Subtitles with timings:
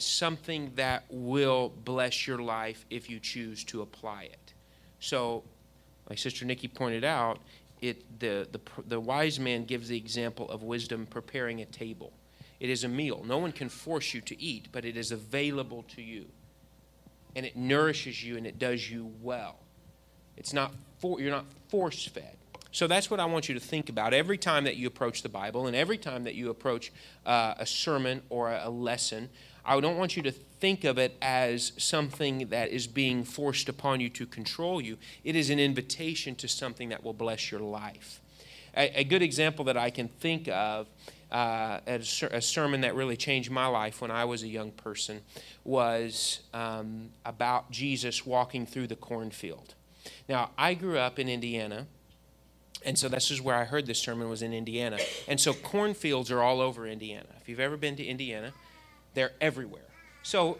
[0.00, 4.54] it's something that will bless your life if you choose to apply it.
[4.98, 5.44] So,
[6.08, 7.38] like Sister Nikki pointed out,
[7.82, 12.14] it, the, the, the wise man gives the example of wisdom preparing a table.
[12.60, 13.22] It is a meal.
[13.26, 16.24] No one can force you to eat, but it is available to you.
[17.36, 19.58] And it nourishes you and it does you well.
[20.38, 22.38] It's not for, you're not force fed.
[22.72, 25.28] So that's what I want you to think about every time that you approach the
[25.28, 26.90] Bible and every time that you approach
[27.26, 29.28] uh, a sermon or a lesson.
[29.64, 34.00] I don't want you to think of it as something that is being forced upon
[34.00, 34.98] you to control you.
[35.24, 38.20] It is an invitation to something that will bless your life.
[38.76, 40.86] A, a good example that I can think of,
[41.32, 42.00] uh, a,
[42.32, 45.20] a, sermon that really changed my life when I was a young person,
[45.64, 49.74] was um, about Jesus walking through the cornfield.
[50.28, 51.86] Now, I grew up in Indiana.
[52.84, 54.98] And so this is where I heard this sermon was in Indiana.
[55.28, 57.26] And so cornfields are all over Indiana.
[57.40, 58.52] If you've ever been to Indiana,
[59.14, 59.88] they're everywhere.
[60.22, 60.58] So,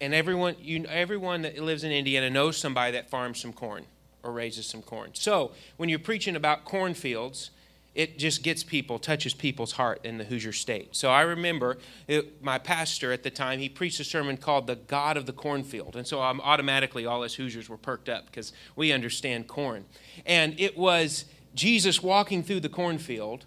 [0.00, 3.84] and everyone, you, everyone that lives in Indiana knows somebody that farms some corn
[4.22, 5.10] or raises some corn.
[5.14, 7.50] So, when you're preaching about cornfields,
[7.94, 10.96] it just gets people, touches people's heart in the Hoosier state.
[10.96, 11.76] So I remember
[12.08, 15.32] it, my pastor at the time, he preached a sermon called The God of the
[15.32, 15.94] Cornfield.
[15.96, 19.84] And so I'm automatically, all us Hoosiers were perked up because we understand corn.
[20.24, 23.44] And it was Jesus walking through the cornfield,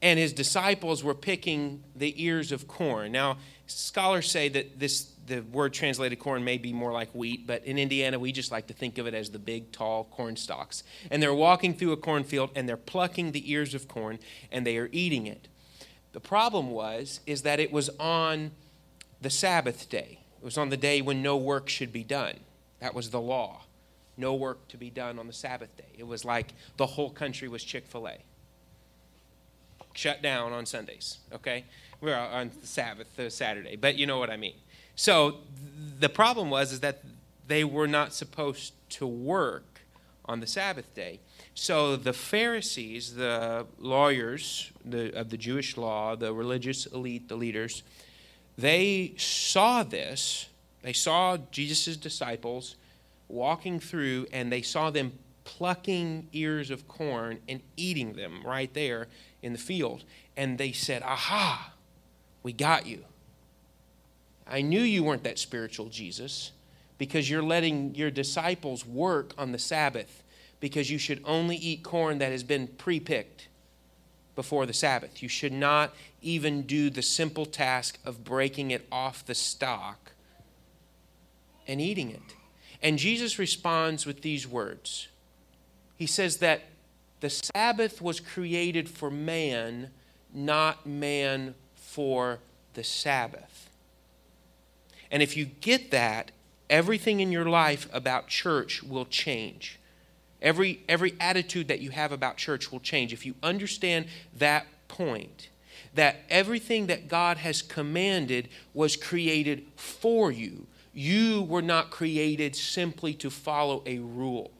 [0.00, 3.12] and his disciples were picking the ears of corn.
[3.12, 7.64] Now, Scholars say that this the word translated corn may be more like wheat, but
[7.64, 10.82] in Indiana we just like to think of it as the big tall corn stalks.
[11.10, 14.18] And they're walking through a cornfield and they're plucking the ears of corn
[14.50, 15.48] and they are eating it.
[16.12, 18.52] The problem was is that it was on
[19.20, 20.20] the Sabbath day.
[20.40, 22.40] It was on the day when no work should be done.
[22.80, 23.64] That was the law.
[24.16, 25.92] No work to be done on the Sabbath day.
[25.98, 28.16] It was like the whole country was Chick-fil-A.
[29.98, 31.64] Shut down on Sundays, okay?
[32.00, 34.54] We're on the Sabbath, the Saturday, but you know what I mean.
[34.94, 35.38] So
[35.98, 37.02] the problem was is that
[37.48, 39.80] they were not supposed to work
[40.24, 41.18] on the Sabbath day.
[41.54, 47.82] So the Pharisees, the lawyers the, of the Jewish law, the religious elite, the leaders,
[48.56, 50.48] they saw this.
[50.82, 52.76] They saw Jesus' disciples
[53.26, 59.08] walking through, and they saw them plucking ears of corn and eating them right there
[59.42, 60.04] in the field.
[60.36, 61.72] And they said, Aha,
[62.42, 63.04] we got you.
[64.46, 66.52] I knew you weren't that spiritual Jesus
[66.96, 70.22] because you're letting your disciples work on the Sabbath
[70.60, 73.48] because you should only eat corn that has been pre picked
[74.34, 75.22] before the Sabbath.
[75.22, 80.12] You should not even do the simple task of breaking it off the stalk
[81.66, 82.22] and eating it.
[82.82, 85.08] And Jesus responds with these words
[85.96, 86.62] He says that
[87.20, 89.90] the Sabbath was created for man,
[90.32, 92.38] not man for
[92.74, 93.70] the Sabbath.
[95.10, 96.30] And if you get that,
[96.70, 99.78] everything in your life about church will change.
[100.40, 103.12] Every, every attitude that you have about church will change.
[103.12, 105.48] If you understand that point,
[105.94, 113.14] that everything that God has commanded was created for you, you were not created simply
[113.14, 114.50] to follow a rule.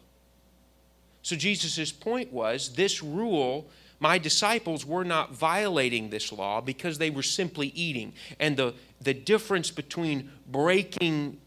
[1.28, 3.68] So Jesus' point was this rule
[4.00, 8.14] my disciples were not violating this law because they were simply eating.
[8.40, 8.72] And the,
[9.02, 11.38] the difference between breaking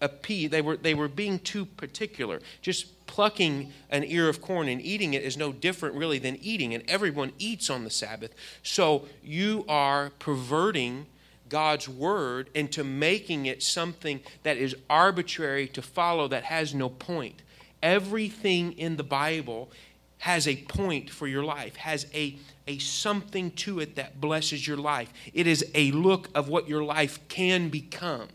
[0.00, 2.40] a pea, they were, they were being too particular.
[2.60, 6.74] Just plucking an ear of corn and eating it is no different, really, than eating.
[6.74, 8.34] And everyone eats on the Sabbath.
[8.64, 11.06] So you are perverting
[11.48, 17.42] God's word into making it something that is arbitrary to follow, that has no point.
[17.82, 19.70] Everything in the Bible
[20.18, 22.36] has a point for your life, has a,
[22.68, 25.12] a something to it that blesses your life.
[25.34, 28.28] It is a look of what your life can become.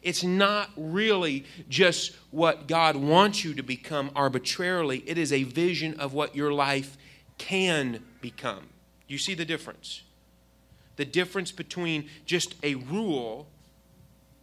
[0.00, 6.00] It's not really just what God wants you to become arbitrarily, it is a vision
[6.00, 6.96] of what your life
[7.36, 8.70] can become.
[9.06, 10.02] You see the difference?
[10.96, 13.46] The difference between just a rule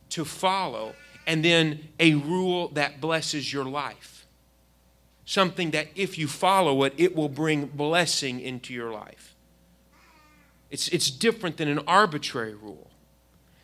[0.10, 0.94] to follow
[1.26, 4.17] and then a rule that blesses your life
[5.28, 9.36] something that if you follow it, it will bring blessing into your life.
[10.72, 12.90] It's, it's different than an arbitrary rule.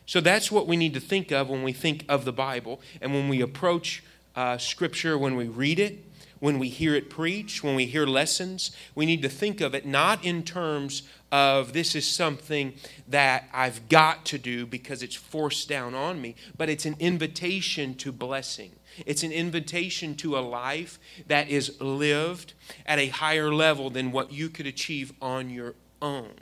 [0.04, 3.14] So that's what we need to think of when we think of the Bible and
[3.14, 4.04] when we approach
[4.36, 6.04] uh, Scripture, when we read it,
[6.38, 8.70] when we hear it preached, when we hear lessons.
[8.94, 12.74] We need to think of it not in terms of this is something
[13.08, 17.94] that I've got to do because it's forced down on me, but it's an invitation
[17.94, 18.72] to blessing.
[19.06, 22.54] It's an invitation to a life that is lived
[22.86, 26.32] at a higher level than what you could achieve on your own.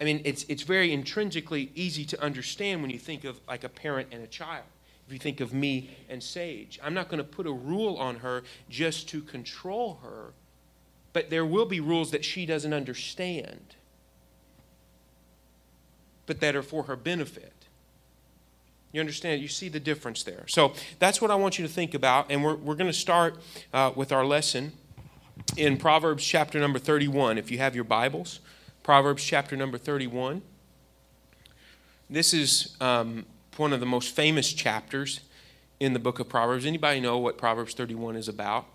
[0.00, 3.68] I mean, it's, it's very intrinsically easy to understand when you think of like a
[3.68, 4.64] parent and a child.
[5.06, 8.16] If you think of me and Sage, I'm not going to put a rule on
[8.16, 10.32] her just to control her,
[11.12, 13.74] but there will be rules that she doesn't understand,
[16.26, 17.59] but that are for her benefit.
[18.92, 19.40] You understand?
[19.40, 20.44] You see the difference there.
[20.48, 22.26] So that's what I want you to think about.
[22.30, 23.36] And we're, we're going to start
[23.72, 24.72] uh, with our lesson
[25.56, 27.38] in Proverbs chapter number 31.
[27.38, 28.40] If you have your Bibles,
[28.82, 30.42] Proverbs chapter number 31.
[32.08, 33.26] This is um,
[33.56, 35.20] one of the most famous chapters
[35.78, 36.66] in the book of Proverbs.
[36.66, 38.66] Anybody know what Proverbs 31 is about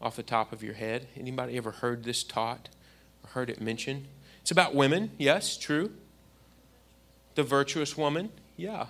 [0.00, 1.08] off the top of your head?
[1.14, 2.70] Anybody ever heard this taught
[3.22, 4.06] or heard it mentioned?
[4.40, 5.92] It's about women, yes, true.
[7.34, 8.86] The virtuous woman, yeah.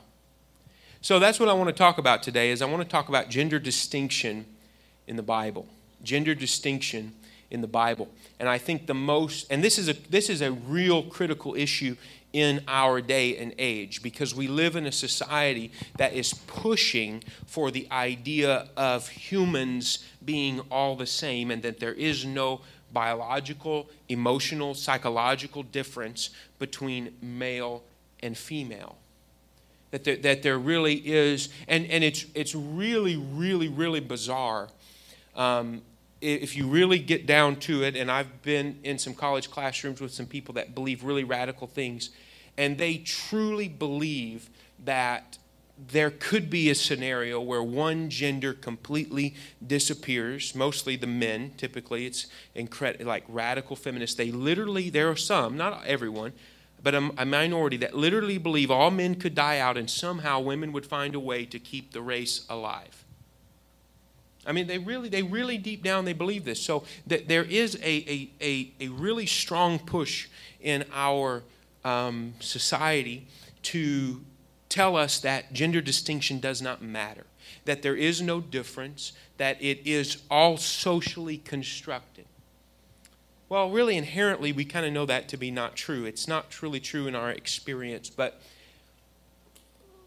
[1.02, 3.30] So that's what I want to talk about today is I want to talk about
[3.30, 4.44] gender distinction
[5.06, 5.66] in the Bible.
[6.02, 7.14] Gender distinction
[7.50, 8.08] in the Bible.
[8.38, 11.96] And I think the most and this is a this is a real critical issue
[12.34, 17.70] in our day and age because we live in a society that is pushing for
[17.70, 22.60] the idea of humans being all the same and that there is no
[22.92, 27.82] biological, emotional, psychological difference between male
[28.22, 28.99] and female
[29.90, 34.68] that there, that there really is, and, and it's, it's really, really, really bizarre.
[35.34, 35.82] Um,
[36.20, 40.12] if you really get down to it, and I've been in some college classrooms with
[40.12, 42.10] some people that believe really radical things,
[42.58, 44.50] and they truly believe
[44.84, 45.38] that
[45.88, 49.34] there could be a scenario where one gender completely
[49.66, 55.56] disappears mostly the men typically it's incredible like radical feminists they literally there are some
[55.56, 56.32] not everyone
[56.82, 60.72] but a, a, minority that literally believe all men could die out and somehow women
[60.72, 63.04] would find a way to keep the race alive.
[64.46, 66.60] I mean, they really, they really deep down they believe this.
[66.60, 70.28] So that there is a, a, a, a really strong push
[70.60, 71.42] in our
[71.84, 73.26] um, society
[73.64, 74.20] to
[74.68, 77.26] tell us that gender distinction does not matter,
[77.64, 82.24] that there is no difference, that it is all socially constructed.
[83.50, 86.04] Well, really, inherently, we kind of know that to be not true.
[86.04, 88.40] It's not truly true in our experience, but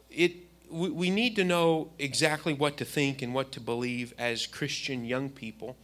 [0.09, 0.31] it,
[0.71, 5.03] we, we need to know exactly what to think and what to believe as Christian
[5.03, 5.75] young people.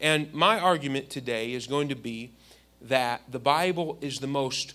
[0.00, 2.30] And my argument today is going to be
[2.80, 4.72] that the Bible is the most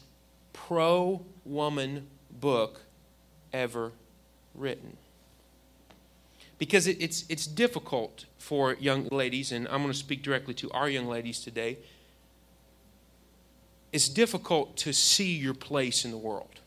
[0.54, 2.81] pro woman book
[3.52, 3.92] ever
[4.54, 4.98] written.
[6.60, 10.70] Because it, it's, it's difficult for young ladies, and I'm going to speak directly to
[10.74, 11.80] our young ladies today
[13.91, 16.59] it's difficult to see your place in the world.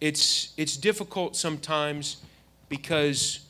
[0.00, 2.18] It's, it's difficult sometimes
[2.68, 3.40] because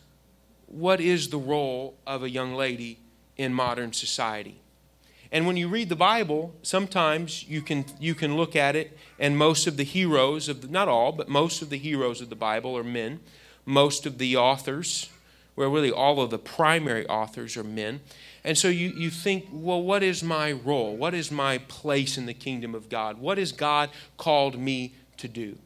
[0.66, 2.98] what is the role of a young lady
[3.36, 4.60] in modern society?
[5.32, 9.36] And when you read the Bible, sometimes you can, you can look at it, and
[9.36, 12.36] most of the heroes of the, not all, but most of the heroes of the
[12.36, 13.20] Bible are men.
[13.64, 15.10] Most of the authors,
[15.56, 18.00] well, really all of the primary authors are men.
[18.46, 20.96] And so you, you think, well, what is my role?
[20.96, 23.18] What is my place in the kingdom of God?
[23.18, 25.58] What has God called me to do?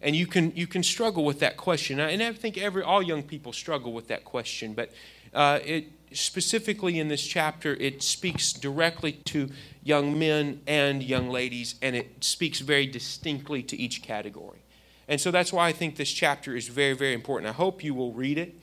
[0.00, 2.00] And you can, you can struggle with that question.
[2.00, 4.72] And I think every, all young people struggle with that question.
[4.72, 4.90] But
[5.34, 9.50] uh, it, specifically in this chapter, it speaks directly to
[9.82, 14.60] young men and young ladies, and it speaks very distinctly to each category.
[15.08, 17.50] And so that's why I think this chapter is very, very important.
[17.50, 18.54] I hope you will read it.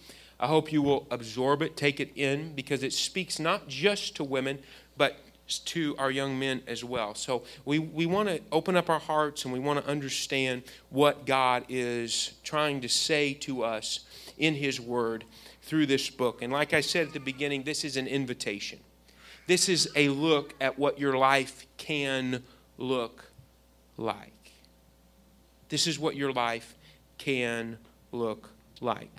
[0.41, 4.23] I hope you will absorb it, take it in, because it speaks not just to
[4.23, 4.57] women,
[4.97, 5.17] but
[5.59, 7.13] to our young men as well.
[7.13, 11.27] So we, we want to open up our hearts and we want to understand what
[11.27, 13.99] God is trying to say to us
[14.37, 15.25] in His Word
[15.61, 16.41] through this book.
[16.41, 18.79] And like I said at the beginning, this is an invitation.
[19.45, 22.43] This is a look at what your life can
[22.79, 23.25] look
[23.97, 24.51] like.
[25.69, 26.75] This is what your life
[27.17, 27.77] can
[28.11, 29.11] look like.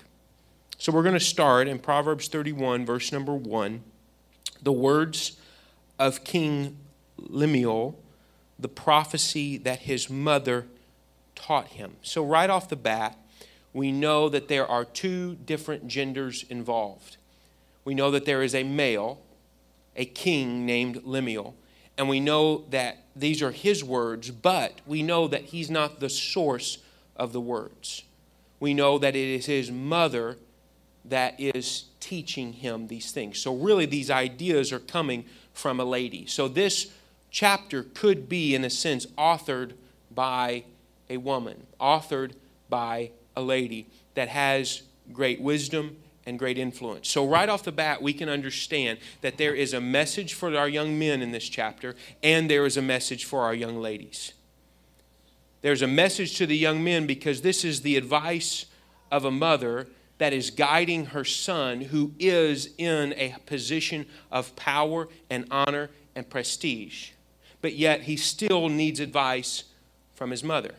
[0.83, 3.85] So we're going to start in Proverbs 31, verse number 1.
[4.65, 5.37] The words
[5.97, 6.77] of King
[7.17, 7.97] Lemuel,
[8.59, 10.67] the prophecy that his mother
[11.37, 11.99] taught him.
[12.03, 13.17] So, right off the bat,
[13.73, 17.17] we know that there are two different genders involved.
[17.85, 19.21] We know that there is a male,
[19.95, 21.55] a king named Lemuel,
[21.97, 26.11] and we know that these are his words, but we know that he's not the
[26.11, 26.79] source
[27.15, 28.03] of the words.
[28.59, 30.39] We know that it is his mother
[31.05, 33.39] that is teaching him these things.
[33.39, 36.27] So, really, these ideas are coming from a lady.
[36.27, 36.93] So, this
[37.31, 39.73] chapter could be, in a sense, authored
[40.15, 40.65] by
[41.09, 42.33] a woman, authored
[42.69, 44.83] by a lady that has
[45.13, 47.09] great wisdom and great influence.
[47.09, 50.69] So, right off the bat, we can understand that there is a message for our
[50.69, 54.35] young men in this chapter, and there is a message for our young ladies.
[55.63, 58.67] There's a message to the young men because this is the advice
[59.11, 59.87] of a mother
[60.23, 66.31] that is guiding her son who is in a position of power and honor and
[66.31, 67.11] prestige.
[67.61, 69.65] But yet he still needs advice
[70.15, 70.77] from his mother.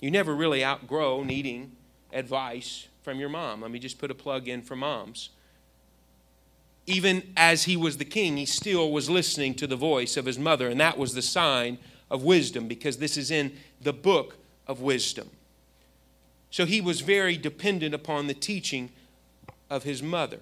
[0.00, 1.70] You never really outgrow needing
[2.12, 3.60] advice from your mom.
[3.60, 5.30] Let me just put a plug in for moms.
[6.84, 10.40] Even as he was the king, he still was listening to the voice of his
[10.40, 11.78] mother, and that was the sign
[12.10, 15.30] of wisdom because this is in the book of wisdom.
[16.52, 18.90] So he was very dependent upon the teaching
[19.70, 20.38] of his mother.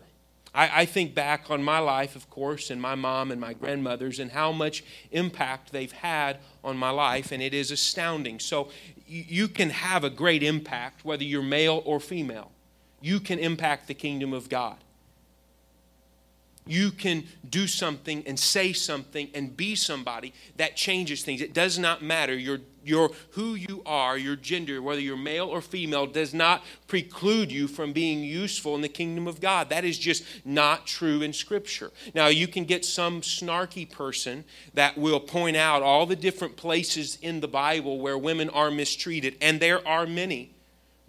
[0.52, 4.19] I, I, think back on my life, of course, and my mom and my grandmothers,
[4.19, 8.40] and how much impact they've had on my life, and it is astounding.
[8.40, 8.71] So
[9.07, 12.50] you, you can have a great impact, whether you're male or female.
[13.00, 14.79] You can impact the kingdom of God
[16.70, 21.40] you can do something and say something and be somebody that changes things.
[21.40, 22.36] It does not matter.
[22.36, 27.50] Your, your, who you are, your gender, whether you're male or female, does not preclude
[27.50, 29.68] you from being useful in the kingdom of God.
[29.70, 31.90] That is just not true in Scripture.
[32.14, 37.18] Now, you can get some snarky person that will point out all the different places
[37.20, 40.54] in the Bible where women are mistreated, and there are many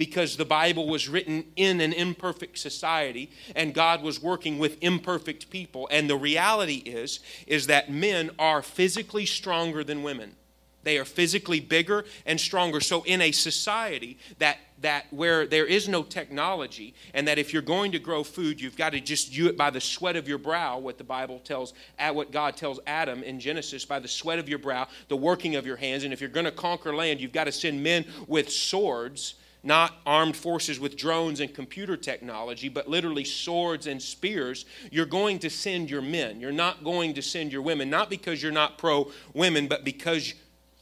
[0.01, 5.51] because the Bible was written in an imperfect society and God was working with imperfect
[5.51, 5.87] people.
[5.91, 10.35] And the reality is is that men are physically stronger than women.
[10.81, 12.79] They are physically bigger and stronger.
[12.81, 17.61] So in a society that that where there is no technology and that if you're
[17.61, 20.39] going to grow food you've got to just do it by the sweat of your
[20.39, 24.39] brow what the bible tells at what god tells adam in genesis by the sweat
[24.39, 27.21] of your brow the working of your hands and if you're going to conquer land
[27.21, 32.67] you've got to send men with swords not armed forces with drones and computer technology,
[32.67, 36.39] but literally swords and spears, you're going to send your men.
[36.39, 40.33] You're not going to send your women, not because you're not pro women, but because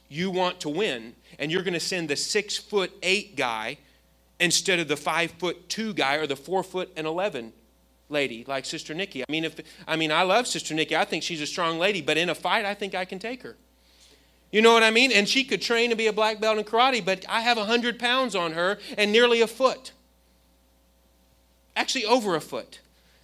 [0.08, 1.14] you want to win.
[1.38, 3.78] And you're going to send the six foot eight guy
[4.38, 7.52] instead of the five foot two guy or the four foot and 11
[8.08, 9.22] lady like Sister Nikki.
[9.22, 10.96] I mean, if, I mean, I love Sister Nikki.
[10.96, 13.42] I think she's a strong lady, but in a fight, I think I can take
[13.42, 13.56] her.
[14.50, 15.12] You know what I mean?
[15.12, 17.98] And she could train to be a black belt in karate, but I have 100
[17.98, 19.92] pounds on her and nearly a foot.
[21.76, 22.80] Actually, over a foot.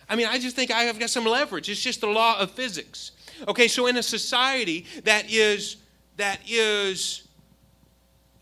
[0.08, 1.68] I mean, I just think I have got some leverage.
[1.68, 3.10] It's just the law of physics.
[3.48, 5.76] Okay, so in a society that is
[6.16, 7.26] that is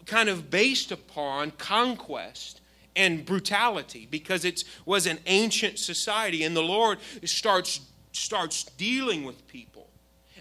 [0.07, 2.61] kind of based upon conquest
[2.95, 7.81] and brutality because it was an ancient society and the Lord starts
[8.13, 9.74] starts dealing with people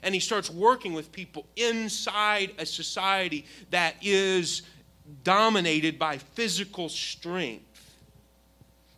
[0.03, 4.63] and he starts working with people inside a society that is
[5.23, 7.95] dominated by physical strength.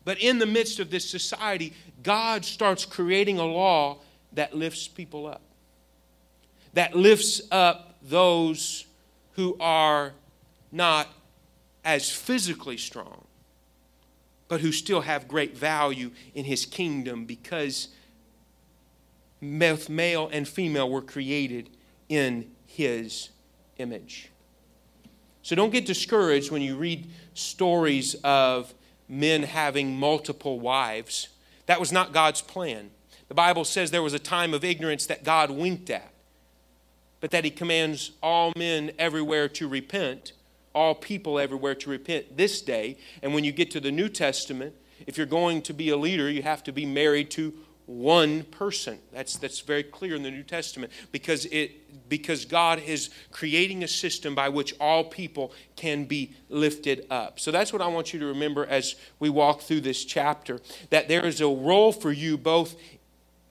[0.04, 4.00] But in the midst of this society, God starts creating a law
[4.34, 5.42] that lifts people up,
[6.74, 8.86] that lifts up those
[9.34, 10.14] who are
[10.72, 11.08] not
[11.84, 13.26] as physically strong,
[14.48, 17.90] but who still have great value in his kingdom because
[19.42, 21.70] both male and female were created
[22.10, 23.30] in his
[23.77, 24.32] image.
[25.42, 28.74] So don't get discouraged when you read stories of
[29.08, 31.27] men having multiple wives.
[31.68, 32.89] That was not God's plan.
[33.27, 36.12] The Bible says there was a time of ignorance that God winked at,
[37.20, 40.34] but that he commands all men everywhere to repent,
[40.74, 42.98] all people everywhere to repent this day.
[43.22, 44.74] And when you get to the New Testament,
[45.08, 47.54] if you're going to be a leader, you have to be married to
[47.86, 49.00] one person.
[49.12, 53.88] That's, that's very clear in the New Testament because, it, because God is creating a
[53.88, 57.39] system by which all people can be lifted up.
[57.39, 61.08] So that's what I want you to remember as we walk through this chapter that
[61.08, 62.75] there is a role for you both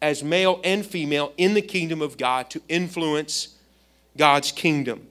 [0.03, 3.57] as male and female in the kingdom of God to influence
[4.17, 5.07] God's kingdom.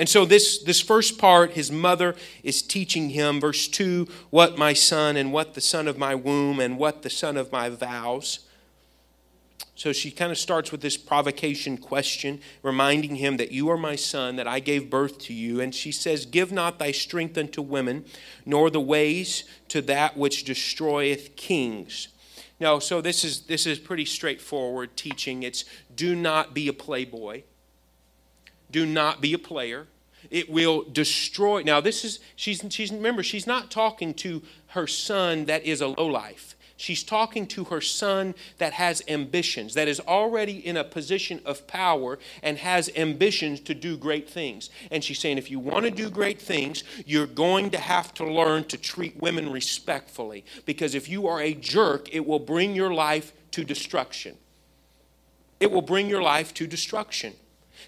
[0.00, 4.72] And so, this, this first part, his mother is teaching him, verse 2, what my
[4.72, 8.38] son, and what the son of my womb, and what the son of my vows.
[9.74, 13.94] So she kind of starts with this provocation question, reminding him that you are my
[13.94, 15.60] son, that I gave birth to you.
[15.60, 18.06] And she says, Give not thy strength unto women,
[18.46, 22.08] nor the ways to that which destroyeth kings.
[22.58, 25.42] No, so this is this is pretty straightforward teaching.
[25.42, 27.42] It's do not be a playboy.
[28.70, 29.88] Do not be a player.
[30.30, 31.62] It will destroy.
[31.62, 35.88] Now, this is, she's, she's, remember, she's not talking to her son that is a
[35.88, 36.56] lowlife.
[36.80, 41.66] She's talking to her son that has ambitions, that is already in a position of
[41.66, 44.70] power and has ambitions to do great things.
[44.90, 48.24] And she's saying, if you want to do great things, you're going to have to
[48.24, 50.42] learn to treat women respectfully.
[50.64, 54.38] Because if you are a jerk, it will bring your life to destruction.
[55.60, 57.34] It will bring your life to destruction.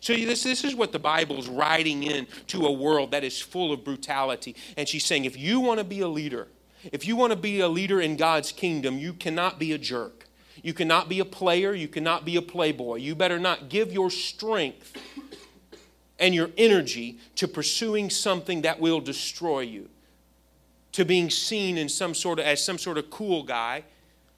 [0.01, 3.41] So this, this is what the Bible is writing in to a world that is
[3.41, 4.57] full of brutality.
[4.77, 6.49] And she's saying, if you want to be a leader,
[6.91, 10.27] if you want to be a leader in God's kingdom, you cannot be a jerk.
[10.63, 11.75] You cannot be a player.
[11.75, 12.97] You cannot be a playboy.
[12.97, 14.97] You better not give your strength
[16.19, 19.89] and your energy to pursuing something that will destroy you,
[20.93, 23.85] to being seen in some sort of, as some sort of cool guy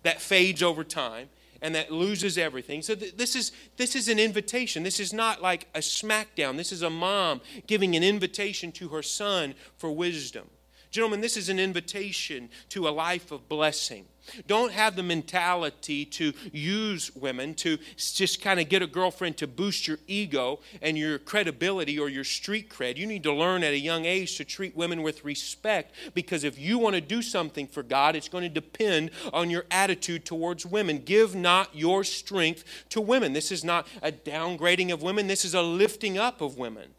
[0.03, 1.29] that fades over time
[1.65, 2.83] and that loses everything.
[2.83, 4.83] So th- this is this is an invitation.
[4.83, 6.59] This is not like a smackdown.
[6.59, 10.51] This is a mom giving an invitation to her son for wisdom.
[10.91, 14.05] Gentlemen, this is an invitation to a life of blessing.
[14.47, 19.47] Don't have the mentality to use women to just kind of get a girlfriend to
[19.47, 22.97] boost your ego and your credibility or your street cred.
[22.97, 26.59] You need to learn at a young age to treat women with respect because if
[26.59, 30.67] you want to do something for God, it's going to depend on your attitude towards
[30.67, 30.99] women.
[30.99, 33.33] Give not your strength to women.
[33.33, 36.91] This is not a downgrading of women, this is a lifting up of women.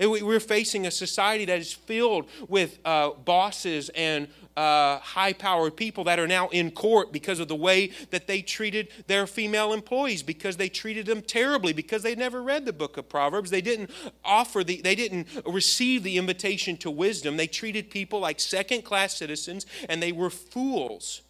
[0.00, 6.04] We're facing a society that is filled with uh, bosses and uh, high powered people
[6.04, 10.22] that are now in court because of the way that they treated their female employees,
[10.22, 13.50] because they treated them terribly, because they never read the book of Proverbs.
[13.50, 13.90] They didn't
[14.24, 17.36] offer the, they didn't receive the invitation to wisdom.
[17.36, 21.22] They treated people like second class citizens and they were fools.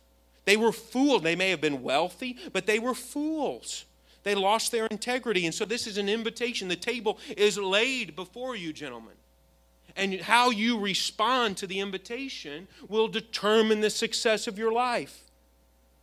[0.45, 1.23] They were fools.
[1.23, 3.85] They may have been wealthy, but they were fools.
[4.23, 5.47] They lost their integrity.
[5.47, 6.69] And so this is an invitation.
[6.69, 9.15] The table is laid before you, gentlemen.
[9.97, 15.25] And how you respond to the invitation will determine the success of your life.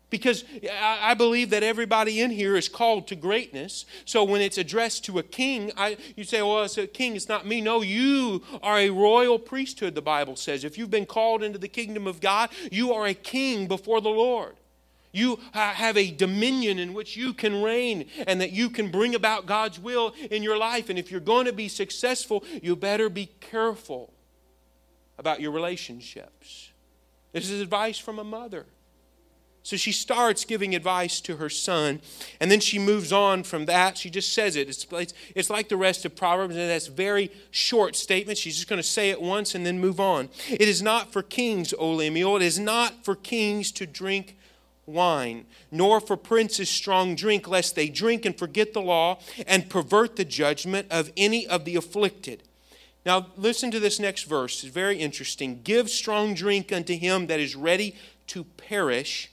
[0.10, 3.86] Because I believe that everybody in here is called to greatness.
[4.06, 7.28] So when it's addressed to a king, I, you say, well, it's a king, it's
[7.28, 7.60] not me.
[7.60, 10.64] No, you are a royal priesthood, the Bible says.
[10.64, 14.10] If you've been called into the kingdom of God, you are a king before the
[14.10, 14.56] Lord.
[15.18, 19.48] You have a dominion in which you can reign and that you can bring about
[19.48, 20.90] God's will in your life.
[20.92, 24.14] And if you're going to be successful, you better be careful
[25.18, 26.70] about your relationships.
[27.32, 28.68] This is advice from a mother.
[29.64, 32.00] So she starts giving advice to her son,
[32.40, 33.98] and then she moves on from that.
[33.98, 34.70] She just says it.
[34.70, 38.38] It's, it's, it's like the rest of Proverbs, and that's very short statement.
[38.38, 40.30] She's just going to say it once and then move on.
[40.48, 42.38] It is not for kings, O Lemuel.
[42.38, 44.37] It is not for kings to drink
[44.88, 50.16] wine, nor for princes strong drink, lest they drink and forget the law and pervert
[50.16, 52.42] the judgment of any of the afflicted.
[53.06, 54.64] Now, listen to this next verse.
[54.64, 55.62] It's very interesting.
[55.64, 57.96] Give strong drink unto him that is ready
[58.28, 59.30] to perish,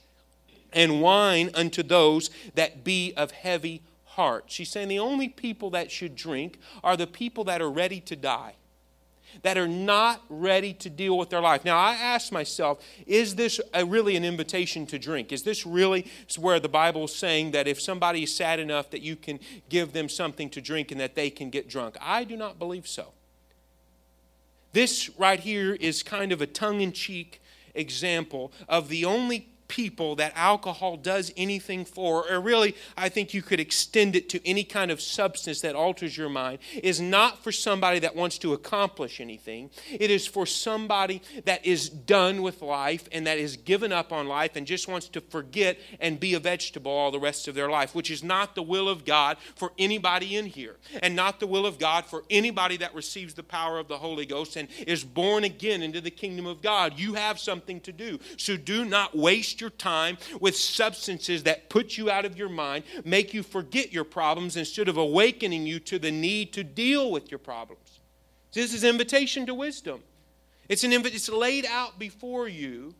[0.71, 4.45] and wine unto those that be of heavy heart.
[4.47, 8.15] She's saying the only people that should drink are the people that are ready to
[8.15, 8.55] die
[9.43, 11.65] that are not ready to deal with their life.
[11.65, 15.31] Now, I ask myself, is this a, really an invitation to drink?
[15.31, 16.05] Is this really
[16.37, 19.93] where the Bible is saying that if somebody is sad enough that you can give
[19.93, 21.97] them something to drink and that they can get drunk?
[22.01, 23.13] I do not believe so.
[24.73, 27.41] This right here is kind of a tongue in cheek
[27.73, 33.41] example of the only people that alcohol does anything for, or really, I think you
[33.41, 37.51] could extend it to any kind of substance that alters your mind, is not for
[37.51, 39.69] somebody that wants to accomplish anything.
[39.91, 44.27] It is for somebody that is done with life and that is given up on
[44.27, 47.69] life and just wants to forget and be a vegetable all the rest of their
[47.69, 51.47] life, which is not the will of God for anybody in here, and not the
[51.47, 55.03] will of God for anybody that receives the power of the Holy Ghost and is
[55.03, 56.97] born again into the kingdom of God.
[56.97, 58.19] You have something to do.
[58.37, 62.49] So do not waste waste your time with substances that put you out of your
[62.49, 67.09] mind, make you forget your problems instead of awakening you to the need to deal
[67.09, 68.01] with your problems.
[68.51, 70.01] This is an invitation to wisdom.
[70.67, 72.95] It's an inv- it's laid out before you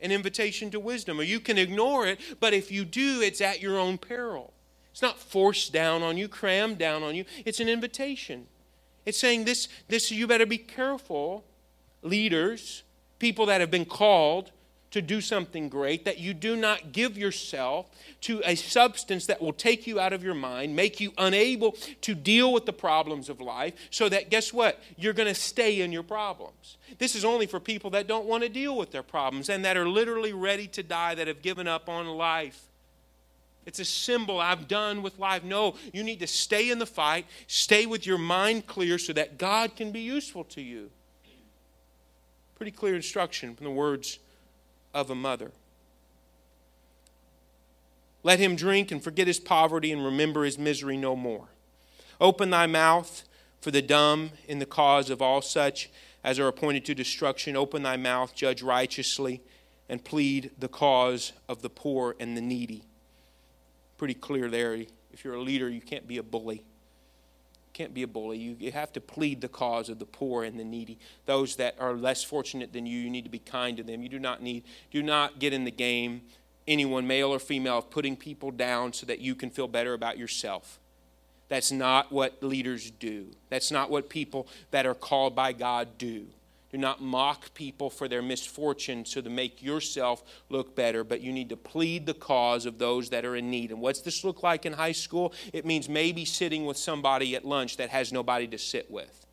[0.00, 1.20] an invitation to wisdom.
[1.20, 4.52] Or you can ignore it, but if you do, it's at your own peril.
[4.92, 7.24] It's not forced down on you, crammed down on you.
[7.46, 8.46] It's an invitation.
[9.06, 11.44] It's saying this, this you better be careful,
[12.02, 12.82] leaders,
[13.18, 14.50] people that have been called
[14.94, 19.52] to do something great, that you do not give yourself to a substance that will
[19.52, 23.40] take you out of your mind, make you unable to deal with the problems of
[23.40, 24.80] life, so that guess what?
[24.96, 26.76] You're going to stay in your problems.
[26.98, 29.76] This is only for people that don't want to deal with their problems and that
[29.76, 32.62] are literally ready to die, that have given up on life.
[33.66, 34.38] It's a symbol.
[34.38, 35.42] I've done with life.
[35.42, 39.38] No, you need to stay in the fight, stay with your mind clear so that
[39.38, 40.88] God can be useful to you.
[42.54, 44.20] Pretty clear instruction from the words
[44.94, 45.50] of a mother.
[48.22, 51.48] Let him drink and forget his poverty and remember his misery no more.
[52.20, 53.24] Open thy mouth
[53.60, 55.90] for the dumb in the cause of all such
[56.22, 57.56] as are appointed to destruction.
[57.56, 59.42] Open thy mouth, judge righteously,
[59.90, 62.84] and plead the cause of the poor and the needy.
[63.98, 64.74] Pretty clear there.
[65.12, 66.64] If you're a leader, you can't be a bully.
[67.74, 68.38] Can't be a bully.
[68.38, 70.98] You, you have to plead the cause of the poor and the needy.
[71.26, 74.00] Those that are less fortunate than you, you need to be kind to them.
[74.00, 76.22] You do not need, do not get in the game,
[76.66, 80.16] anyone, male or female, of putting people down so that you can feel better about
[80.16, 80.78] yourself.
[81.48, 83.26] That's not what leaders do.
[83.50, 86.26] That's not what people that are called by God do.
[86.74, 91.30] Do not mock people for their misfortune so to make yourself look better, but you
[91.30, 93.70] need to plead the cause of those that are in need.
[93.70, 95.32] And what's this look like in high school?
[95.52, 99.23] It means maybe sitting with somebody at lunch that has nobody to sit with.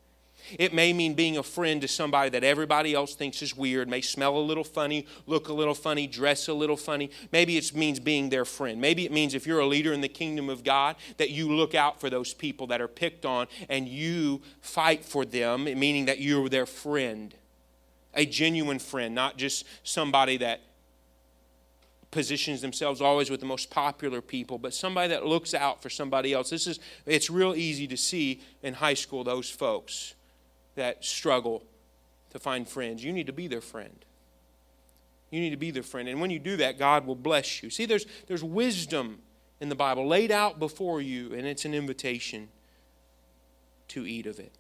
[0.60, 4.02] It may mean being a friend to somebody that everybody else thinks is weird, may
[4.02, 7.12] smell a little funny, look a little funny, dress a little funny.
[7.32, 8.80] Maybe it means being their friend.
[8.82, 11.76] Maybe it means if you're a leader in the kingdom of God, that you look
[11.76, 16.20] out for those people that are picked on and you fight for them, meaning that
[16.20, 17.34] you're their friend.
[18.14, 20.62] A genuine friend, not just somebody that
[22.12, 26.34] positions themselves always with the most popular people, but somebody that looks out for somebody
[26.34, 26.50] else.
[26.50, 30.16] This is it's real easy to see in high school those folks
[30.76, 31.64] that struggle
[32.32, 33.04] to find friends.
[33.04, 34.06] You need to be their friend.
[35.30, 36.10] You need to be their friend.
[36.10, 37.70] And when you do that, God will bless you.
[37.70, 39.20] See, there's, there's wisdom
[39.60, 42.50] in the Bible laid out before you, and it's an invitation
[43.90, 44.52] to eat of it.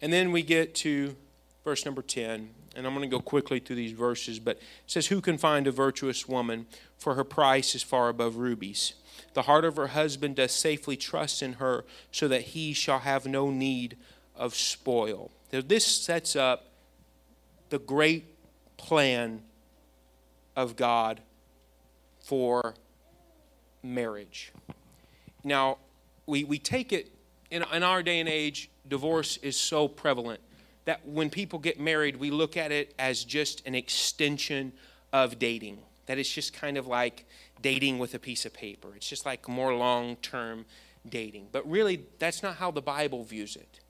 [0.00, 1.16] And then we get to
[1.64, 5.08] verse number 10, and I'm going to go quickly through these verses, but it says,
[5.08, 6.66] Who can find a virtuous woman?
[6.98, 8.94] For her price is far above rubies.
[9.34, 13.26] The heart of her husband does safely trust in her, so that he shall have
[13.26, 13.96] no need
[14.36, 15.30] of spoil.
[15.50, 16.68] This sets up
[17.70, 18.26] the great
[18.76, 19.42] plan
[20.56, 21.20] of God
[22.20, 22.74] for
[23.82, 24.52] marriage.
[25.44, 25.78] Now,
[26.26, 27.10] we, we take it
[27.50, 30.40] in, in our day and age, divorce is so prevalent
[30.84, 34.72] that when people get married, we look at it as just an extension
[35.12, 35.78] of dating.
[36.06, 37.26] That it's just kind of like
[37.60, 38.88] dating with a piece of paper.
[38.96, 40.66] It's just like more long term
[41.08, 41.48] dating.
[41.52, 43.80] But really, that's not how the Bible views it.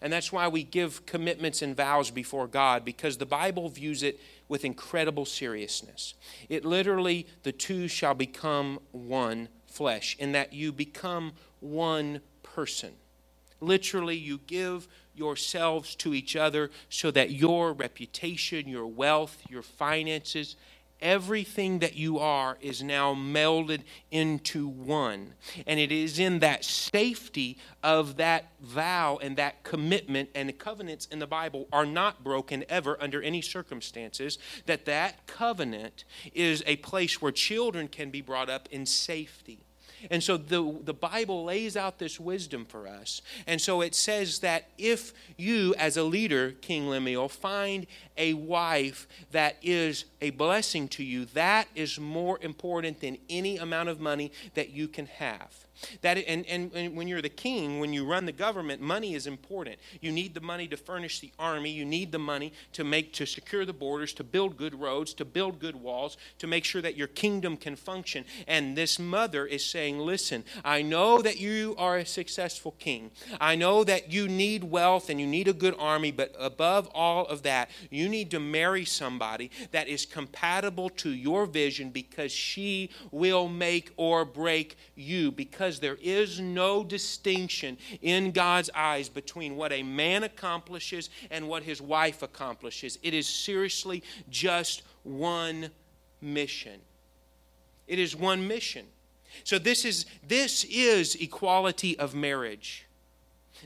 [0.00, 4.18] And that's why we give commitments and vows before God, because the Bible views it
[4.48, 6.14] with incredible seriousness.
[6.48, 12.90] It literally, the two shall become one flesh, in that you become one person.
[13.60, 20.56] Literally, you give yourselves to each other so that your reputation, your wealth, your finances,
[21.02, 25.34] everything that you are is now melded into one.
[25.66, 31.06] And it is in that safety of that vow and that commitment and the covenants
[31.06, 36.76] in the Bible are not broken ever under any circumstances that that covenant is a
[36.76, 39.66] place where children can be brought up in safety.
[40.10, 43.22] And so the, the Bible lays out this wisdom for us.
[43.46, 47.86] And so it says that if you, as a leader, King Lemuel, find
[48.16, 53.88] a wife that is a blessing to you, that is more important than any amount
[53.88, 55.66] of money that you can have.
[56.02, 59.26] That, and, and, and, when you're the king, when you run the government, money is
[59.26, 59.76] important.
[60.00, 61.70] You need the money to furnish the army.
[61.70, 65.24] You need the money to make to secure the borders, to build good roads, to
[65.24, 68.24] build good walls, to make sure that your kingdom can function.
[68.46, 73.10] And this mother is saying, "Listen, I know that you are a successful king.
[73.40, 77.26] I know that you need wealth and you need a good army, but above all
[77.26, 82.90] of that, you need to marry somebody that is compatible to your vision because she
[83.10, 89.72] will make or break you because there is no distinction in God's eyes between what
[89.72, 92.98] a man accomplishes and what his wife accomplishes.
[93.02, 95.70] It is seriously just one
[96.20, 96.80] mission.
[97.86, 98.86] It is one mission.
[99.44, 102.86] So this is this is equality of marriage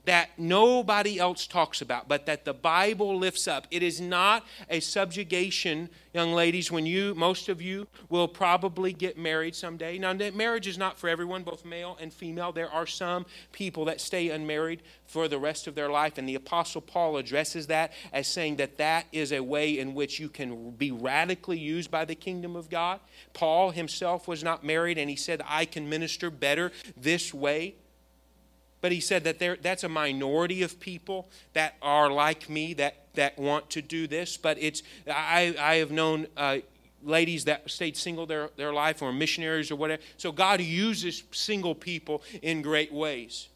[0.05, 3.67] that nobody else talks about, but that the Bible lifts up.
[3.71, 9.19] It is not a subjugation, young ladies, when you, most of you, will probably get
[9.19, 9.99] married someday.
[9.99, 12.53] Now, marriage is not for everyone, both male and female.
[12.53, 16.35] There are some people that stay unmarried for the rest of their life, and the
[16.35, 20.71] Apostle Paul addresses that as saying that that is a way in which you can
[20.73, 23.01] be radically used by the kingdom of God.
[23.33, 27.75] Paul himself was not married, and he said, I can minister better this way
[28.87, 33.09] but he said that there, that's a minority of people that are like me that,
[33.15, 34.37] that want to do this.
[34.37, 36.59] But it's, I, I have known uh,
[37.03, 40.01] ladies that stayed single their, their life or missionaries or whatever.
[40.19, 43.49] So God uses single people in great ways.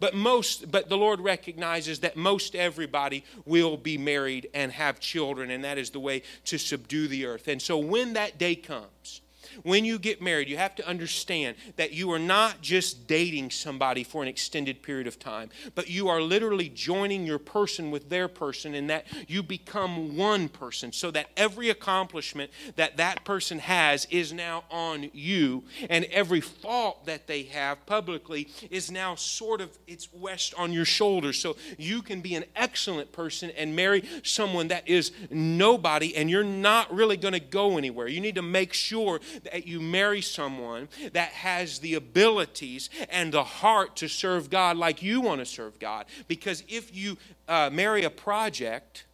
[0.00, 5.52] But most, but the Lord recognizes that most everybody will be married and have children,
[5.52, 7.46] and that is the way to subdue the earth.
[7.46, 9.20] And so when that day comes,
[9.62, 14.04] when you get married, you have to understand that you are not just dating somebody
[14.04, 18.28] for an extended period of time, but you are literally joining your person with their
[18.28, 24.06] person, and that you become one person so that every accomplishment that that person has
[24.10, 29.76] is now on you, and every fault that they have publicly is now sort of
[29.86, 31.38] it's west on your shoulders.
[31.38, 36.44] So you can be an excellent person and marry someone that is nobody, and you're
[36.44, 38.08] not really going to go anywhere.
[38.08, 43.44] You need to make sure that you marry someone that has the abilities and the
[43.44, 46.06] heart to serve God like you want to serve God.
[46.28, 47.16] Because if you
[47.48, 49.04] uh, marry a project,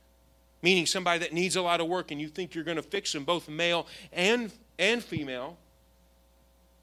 [0.63, 3.13] meaning somebody that needs a lot of work and you think you're going to fix
[3.13, 5.57] them, both male and, and female,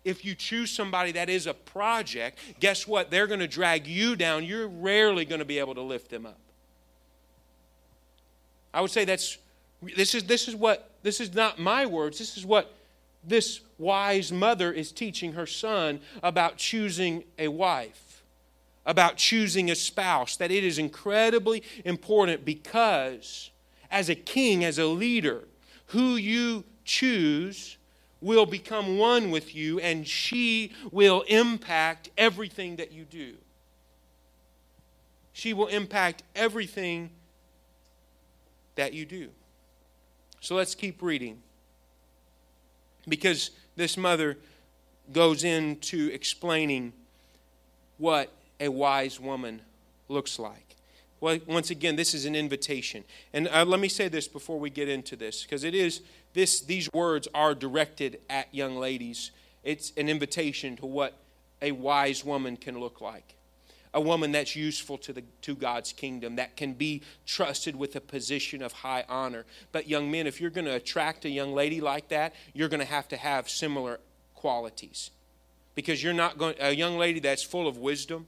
[0.04, 3.12] if you choose somebody that is a project, guess what?
[3.12, 4.46] They're going to drag you down.
[4.46, 6.40] You're rarely going to be able to lift them up.
[8.74, 9.38] I would say that's
[9.82, 12.20] this is this is what this is not my words.
[12.20, 12.74] This is what
[13.28, 18.24] this wise mother is teaching her son about choosing a wife,
[18.86, 23.52] about choosing a spouse, that it is incredibly important because
[23.92, 25.44] as a king, as a leader,
[25.88, 27.78] who you choose
[28.22, 33.36] will become one with you and she will impact everything that you do.
[35.34, 37.12] She will impact everything
[38.76, 39.30] that you do.
[40.40, 41.42] So let's keep reading.
[43.08, 44.38] Because this mother
[45.12, 46.94] goes into explaining
[47.98, 49.62] what a wise woman
[50.10, 50.76] looks like.
[51.20, 53.04] Well, once again, this is an invitation.
[53.34, 56.02] And uh, let me say this before we get into this, because it is
[56.34, 59.32] this, these words are directed at young ladies.
[59.64, 61.18] It's an invitation to what
[61.62, 63.37] a wise woman can look like
[63.98, 68.00] a woman that's useful to, the, to God's kingdom, that can be trusted with a
[68.00, 69.44] position of high honor.
[69.72, 72.80] But, young men, if you're going to attract a young lady like that, you're going
[72.80, 74.00] to have to have similar
[74.36, 75.10] qualities.
[75.74, 78.28] Because you're not going, a young lady that's full of wisdom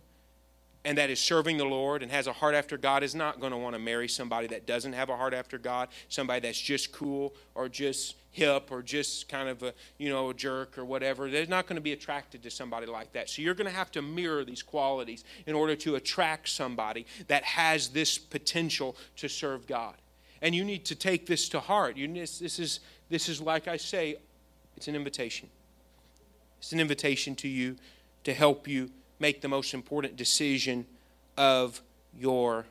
[0.90, 3.52] and that is serving the Lord and has a heart after God is not going
[3.52, 6.92] to want to marry somebody that doesn't have a heart after God, somebody that's just
[6.92, 11.30] cool or just hip or just kind of a you know a jerk or whatever.
[11.30, 13.30] They're not going to be attracted to somebody like that.
[13.30, 17.44] So you're going to have to mirror these qualities in order to attract somebody that
[17.44, 19.94] has this potential to serve god.
[20.42, 21.98] And you need to take this to heart.
[21.98, 24.16] You, this, this is this is like i say
[24.76, 25.50] it's an invitation.
[26.58, 27.76] It's an invitation to you
[28.24, 30.86] to help you make the most important decision
[31.38, 31.82] of
[32.18, 32.66] your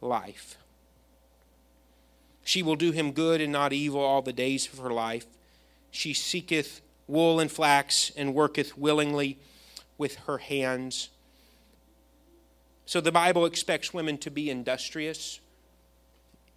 [0.00, 0.56] life
[2.48, 5.26] she will do him good and not evil all the days of her life.
[5.90, 9.36] She seeketh wool and flax and worketh willingly
[9.98, 11.10] with her hands.
[12.86, 15.40] So the Bible expects women to be industrious.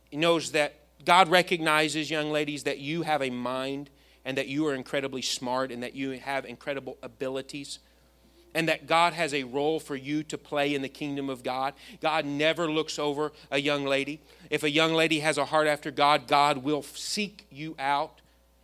[0.10, 3.89] He knows that God recognizes, young ladies, that you have a mind
[4.24, 7.80] and that you are incredibly smart and that you have incredible abilities
[8.54, 11.74] and that God has a role for you to play in the kingdom of God.
[12.02, 14.20] God never looks over a young lady.
[14.50, 18.20] If a young lady has a heart after God, God will seek you out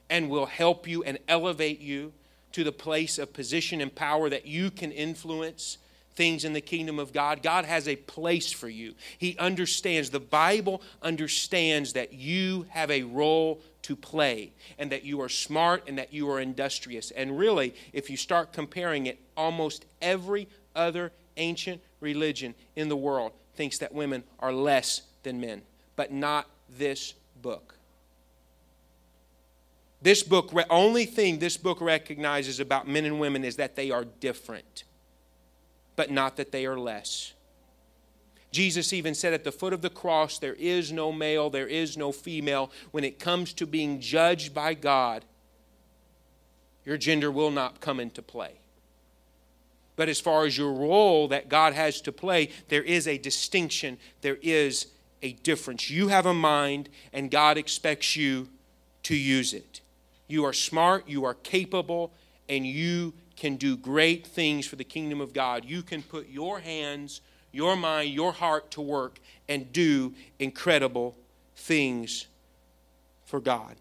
[0.10, 2.13] and will help you and elevate you
[2.54, 5.78] to the place of position and power that you can influence
[6.17, 7.41] things in the kingdom of God.
[7.41, 8.95] God has a place for you.
[9.17, 15.21] He understands, the Bible understands that you have a role to play and that you
[15.21, 17.12] are smart and that you are industrious.
[17.12, 23.32] And really, if you start comparing it, almost every other ancient religion in the world
[23.56, 25.62] thinks that women are less than men,
[25.95, 27.75] but not this book.
[30.01, 34.06] This book, only thing this book recognizes about men and women is that they are
[34.06, 34.84] different,
[35.97, 37.33] but not that they are less.
[38.51, 41.97] Jesus even said at the foot of the cross, there is no male, there is
[41.97, 42.71] no female.
[42.91, 45.25] When it comes to being judged by God,
[46.86, 48.53] your gender will not come into play.
[49.97, 53.97] But as far as your role that God has to play, there is a distinction,
[54.21, 54.88] there is
[55.21, 55.89] a difference.
[55.89, 58.47] You have a mind, and God expects you
[59.03, 59.81] to use it.
[60.27, 62.13] You are smart, you are capable,
[62.47, 65.63] and you can do great things for the kingdom of God.
[65.63, 67.21] You can put your hands
[67.58, 69.19] your mind, your heart to work
[69.50, 71.15] and do incredible
[71.56, 72.28] things
[73.26, 73.76] for God.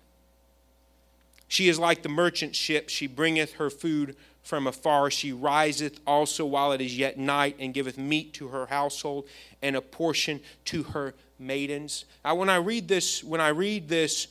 [1.48, 2.88] She is like the merchant ship.
[2.88, 5.10] She bringeth her food from afar.
[5.10, 9.26] She riseth also while it is yet night, and giveth meat to her household
[9.62, 12.04] and a portion to her maidens.
[12.24, 14.26] Now, when I read this, when I read this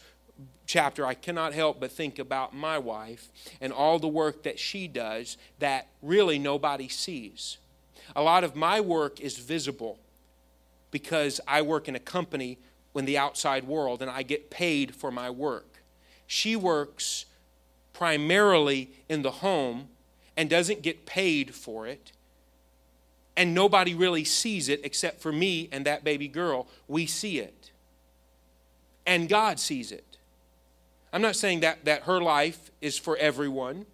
[0.65, 3.30] chapter, I cannot help but think about my wife
[3.62, 7.58] and all the work that she does that really nobody sees.
[8.15, 9.99] A lot of my work is visible
[10.91, 12.58] because I work in a company
[12.95, 15.82] in the outside world and I get paid for my work.
[16.28, 17.25] She works
[17.93, 19.89] primarily in the home
[20.38, 22.12] and doesn't get paid for it,
[23.38, 27.71] and nobody really sees it except for me and that baby girl, we see it.
[29.06, 30.14] And God sees it.
[31.15, 33.86] I'm not saying that, that her life is for everyone,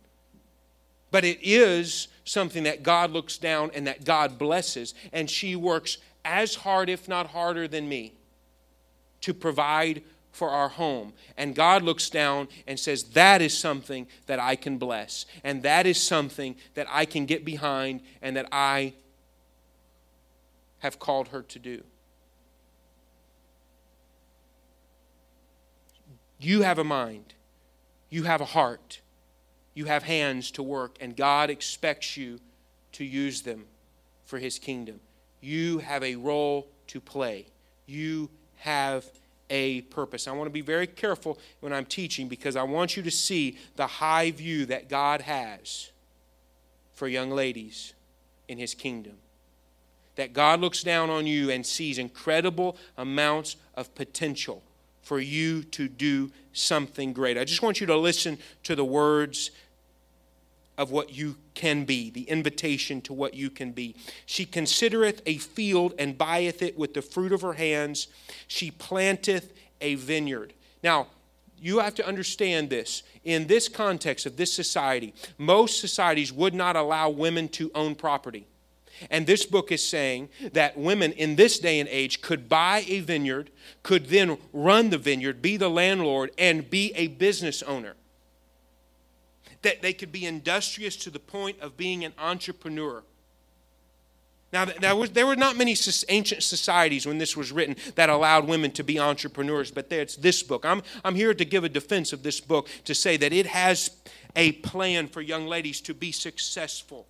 [1.12, 6.00] but it is something that God looks down and that God blesses, and she works
[6.26, 8.14] as hard, if not harder, than me
[9.22, 11.14] to provide for our home.
[11.38, 15.28] And God looks down and says, That is something that I can bless.
[15.44, 18.94] And that is something that I can get behind and that I
[20.80, 21.84] have called her to do.
[26.42, 27.36] You have a mind,
[28.10, 29.02] you have a heart,
[29.76, 32.40] you have hands to work, and God expects you
[32.94, 33.66] to use them
[34.26, 35.00] for His kingdom.
[35.40, 37.46] You have a role to play.
[37.86, 38.28] You
[38.58, 39.06] have
[39.52, 40.28] a purpose.
[40.28, 43.60] I want to be very careful when I'm teaching because I want you to see
[43.76, 45.92] the high view that God has
[46.94, 47.94] for young ladies
[48.48, 49.18] in His kingdom.
[50.16, 54.64] That God looks down on you and sees incredible amounts of potential
[55.12, 57.38] for you to do something great.
[57.38, 59.52] I just want you to listen to the words
[60.78, 63.94] of what you can be, the invitation to what you can be.
[64.26, 68.08] She considereth a field and buyeth it with the fruit of her hands.
[68.48, 70.54] She planteth a vineyard.
[70.82, 71.08] Now,
[71.60, 73.04] you have to understand this.
[73.26, 78.48] In this context of this society, most societies would not allow women to own property.
[79.10, 83.00] And this book is saying that women in this day and age could buy a
[83.00, 83.50] vineyard,
[83.84, 87.96] could then run the vineyard, be the landlord, and be a business owner
[89.62, 93.04] that they could be industrious to the point of being an entrepreneur.
[94.54, 95.78] Now, there were not many
[96.10, 100.18] ancient societies when this was written that allowed women to be entrepreneurs, but there, it's
[100.18, 100.66] this book.
[100.66, 103.92] I'm, I'm here to give a defense of this book to say that it has
[104.36, 107.08] a plan for young ladies to be successful,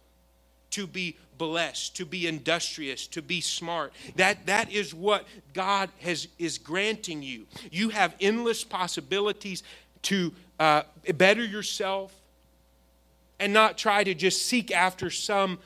[0.71, 3.93] to be blessed, to be industrious, to be smart.
[4.15, 7.47] That, that is what God has, is granting you.
[7.71, 9.63] You have endless possibilities
[10.03, 10.83] to uh,
[11.15, 12.13] better yourself,
[13.39, 15.57] and not try to just seek after some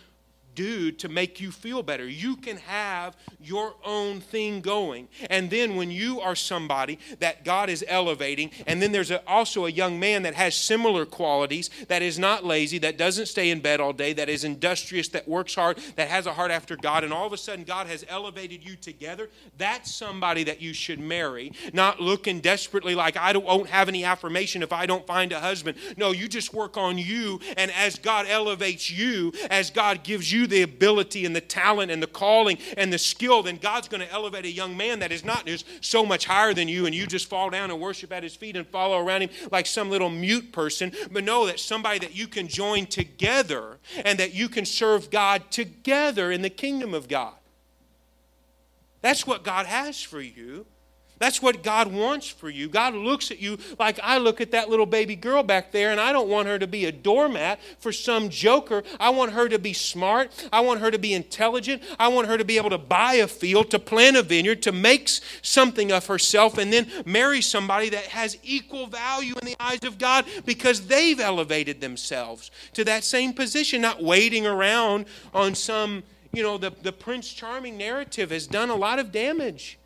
[0.56, 2.08] do to make you feel better.
[2.08, 5.08] You can have your own thing going.
[5.30, 9.66] And then when you are somebody that God is elevating, and then there's a, also
[9.66, 13.60] a young man that has similar qualities, that is not lazy, that doesn't stay in
[13.60, 17.04] bed all day, that is industrious, that works hard, that has a heart after God,
[17.04, 21.00] and all of a sudden God has elevated you together, that's somebody that you should
[21.00, 21.52] marry.
[21.74, 25.40] Not looking desperately like I don't, won't have any affirmation if I don't find a
[25.40, 25.78] husband.
[25.98, 30.45] No, you just work on you, and as God elevates you, as God gives you
[30.48, 34.12] the ability and the talent and the calling and the skill, then God's going to
[34.12, 37.08] elevate a young man that is not just so much higher than you and you
[37.08, 40.10] just fall down and worship at his feet and follow around him like some little
[40.10, 44.66] mute person, but know that somebody that you can join together and that you can
[44.66, 47.34] serve God together in the kingdom of God.
[49.02, 50.66] That's what God has for you.
[51.18, 52.68] That's what God wants for you.
[52.68, 56.00] God looks at you like I look at that little baby girl back there, and
[56.00, 58.84] I don't want her to be a doormat for some joker.
[59.00, 60.32] I want her to be smart.
[60.52, 61.82] I want her to be intelligent.
[61.98, 64.74] I want her to be able to buy a field, to plant a vineyard, to
[64.74, 65.08] make
[65.42, 69.98] something of herself, and then marry somebody that has equal value in the eyes of
[69.98, 76.44] God because they've elevated themselves to that same position, not waiting around on some, you
[76.44, 79.78] know, the, the Prince Charming narrative has done a lot of damage.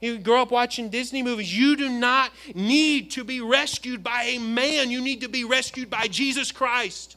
[0.00, 1.56] You grow up watching Disney movies.
[1.56, 4.90] You do not need to be rescued by a man.
[4.90, 7.16] You need to be rescued by Jesus Christ.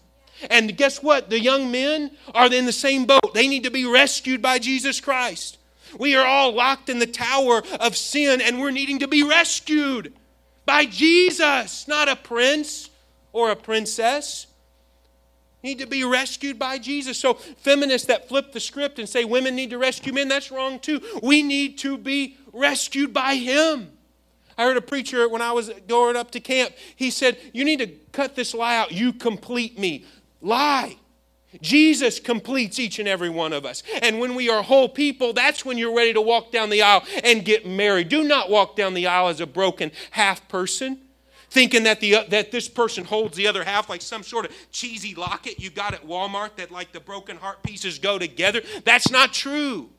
[0.50, 1.30] And guess what?
[1.30, 3.34] The young men are in the same boat.
[3.34, 5.60] They need to be rescued by Jesus Christ.
[6.00, 10.14] We are all locked in the tower of sin and we're needing to be rescued
[10.66, 12.90] by Jesus, not a prince
[13.34, 14.48] or a princess.
[15.64, 17.20] Need to be rescued by Jesus.
[17.20, 20.80] So, feminists that flip the script and say women need to rescue men, that's wrong
[20.80, 21.02] too.
[21.22, 23.92] We need to be rescued by Him.
[24.58, 26.74] I heard a preacher when I was going up to camp.
[26.96, 28.92] He said, You need to cut this lie out.
[28.92, 30.06] You complete me.
[30.42, 30.98] Lie.
[31.62, 33.84] Jesus completes each and every one of us.
[34.02, 37.04] And when we are whole people, that's when you're ready to walk down the aisle
[37.24, 38.08] and get married.
[38.08, 41.00] Do not walk down the aisle as a broken half person,
[41.50, 45.14] thinking that, the, that this person holds the other half like some sort of cheesy
[45.14, 48.62] locket you got at Walmart that like the broken heart pieces go together.
[48.86, 49.90] That's not true.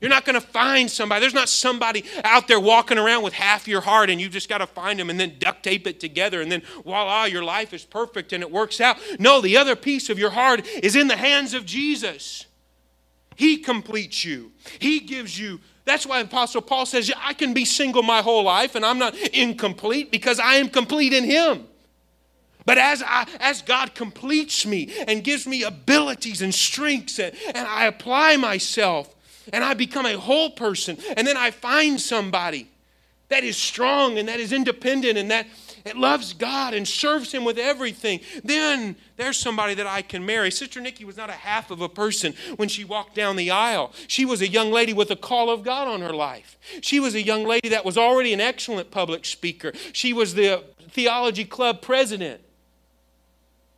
[0.00, 1.20] You're not going to find somebody.
[1.20, 4.58] There's not somebody out there walking around with half your heart and you just got
[4.58, 7.84] to find them and then duct tape it together and then voila, your life is
[7.84, 8.96] perfect and it works out.
[9.18, 12.46] No, the other piece of your heart is in the hands of Jesus.
[13.36, 15.60] He completes you, He gives you.
[15.84, 19.16] That's why Apostle Paul says, I can be single my whole life and I'm not
[19.16, 21.66] incomplete because I am complete in Him.
[22.64, 27.66] But as, I, as God completes me and gives me abilities and strengths, and, and
[27.66, 29.14] I apply myself
[29.52, 32.68] and I become a whole person, and then I find somebody
[33.30, 35.46] that is strong and that is independent and that
[35.96, 40.50] loves God and serves Him with everything, then there's somebody that I can marry.
[40.50, 43.92] Sister Nikki was not a half of a person when she walked down the aisle.
[44.08, 46.58] She was a young lady with a call of God on her life.
[46.82, 49.72] She was a young lady that was already an excellent public speaker.
[49.92, 52.42] She was the theology club president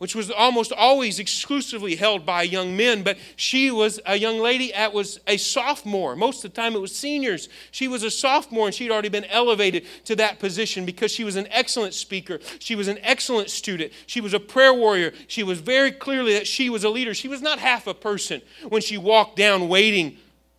[0.02, 4.72] which was almost always exclusively held by young men, but she was a young lady
[4.72, 6.16] that was a sophomore.
[6.16, 7.48] Most of the time it was seniors.
[7.70, 11.36] She was a sophomore and she'd already been elevated to that position because she was
[11.36, 12.40] an excellent speaker.
[12.58, 13.92] She was an excellent student.
[14.08, 15.12] She was a prayer warrior.
[15.28, 17.14] She was very clearly that she was a leader.
[17.14, 20.16] She was not half a person when she walked down waiting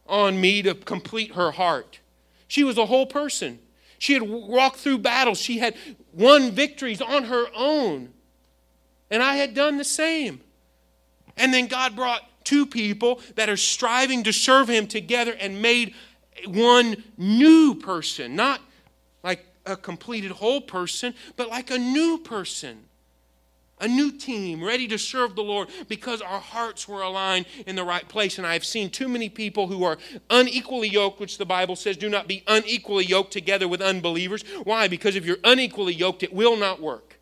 [0.08, 2.00] on me to complete her heart.
[2.48, 3.60] She was a whole person.
[4.00, 5.38] She had walked through battles.
[5.38, 5.76] She had
[6.14, 8.13] won victories on her own.
[9.10, 10.42] And I had done the same.
[11.38, 15.94] And then God brought two people that are striving to serve Him together and made
[16.48, 18.62] one new person, not
[19.24, 22.86] like a completed whole person, but like a new person.
[23.80, 27.84] A new team ready to serve the Lord because our hearts were aligned in the
[27.84, 28.38] right place.
[28.38, 29.98] And I've seen too many people who are
[30.30, 34.44] unequally yoked, which the Bible says do not be unequally yoked together with unbelievers.
[34.64, 34.88] Why?
[34.88, 37.13] Because if you're unequally yoked, it will not work.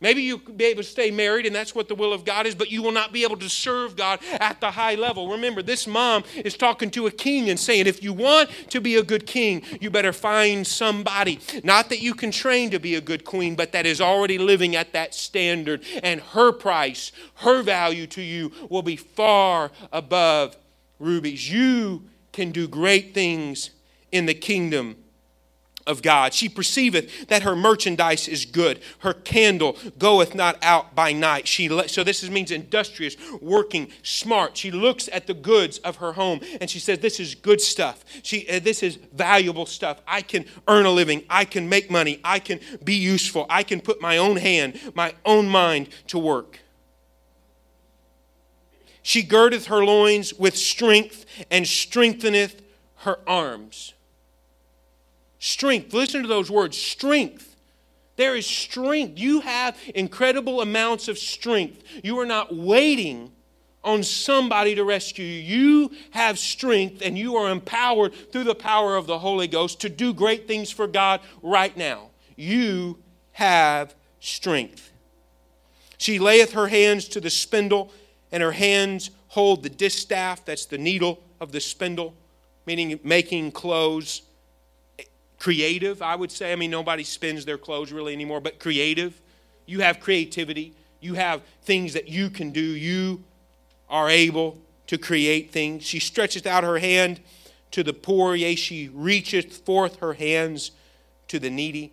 [0.00, 2.54] Maybe you'll be able to stay married, and that's what the will of God is,
[2.54, 5.28] but you will not be able to serve God at the high level.
[5.28, 8.96] Remember, this mom is talking to a king and saying, if you want to be
[8.96, 13.00] a good king, you better find somebody, not that you can train to be a
[13.00, 15.82] good queen, but that is already living at that standard.
[16.02, 20.56] And her price, her value to you will be far above
[20.98, 21.52] rubies.
[21.52, 23.70] You can do great things
[24.12, 24.96] in the kingdom
[25.90, 26.32] of God.
[26.32, 28.80] She perceiveth that her merchandise is good.
[29.00, 31.46] Her candle goeth not out by night.
[31.46, 34.56] She so this means industrious, working, smart.
[34.56, 38.04] She looks at the goods of her home and she says, "This is good stuff.
[38.22, 40.00] She uh, this is valuable stuff.
[40.06, 41.24] I can earn a living.
[41.28, 42.20] I can make money.
[42.24, 43.46] I can be useful.
[43.50, 46.60] I can put my own hand, my own mind to work."
[49.02, 52.62] She girdeth her loins with strength and strengtheneth
[52.96, 53.94] her arms.
[55.40, 55.94] Strength.
[55.94, 57.56] Listen to those words strength.
[58.16, 59.18] There is strength.
[59.18, 61.82] You have incredible amounts of strength.
[62.04, 63.32] You are not waiting
[63.82, 65.40] on somebody to rescue you.
[65.40, 69.88] You have strength and you are empowered through the power of the Holy Ghost to
[69.88, 72.10] do great things for God right now.
[72.36, 72.98] You
[73.32, 74.92] have strength.
[75.96, 77.90] She layeth her hands to the spindle,
[78.30, 82.14] and her hands hold the distaff, that's the needle of the spindle,
[82.66, 84.22] meaning making clothes
[85.40, 86.52] creative, I would say.
[86.52, 89.20] I mean, nobody spins their clothes really anymore, but creative.
[89.66, 90.74] You have creativity.
[91.00, 92.60] You have things that you can do.
[92.60, 93.24] You
[93.88, 95.82] are able to create things.
[95.82, 97.20] She stretcheth out her hand
[97.72, 100.72] to the poor, yea, she reacheth forth her hands
[101.28, 101.92] to the needy.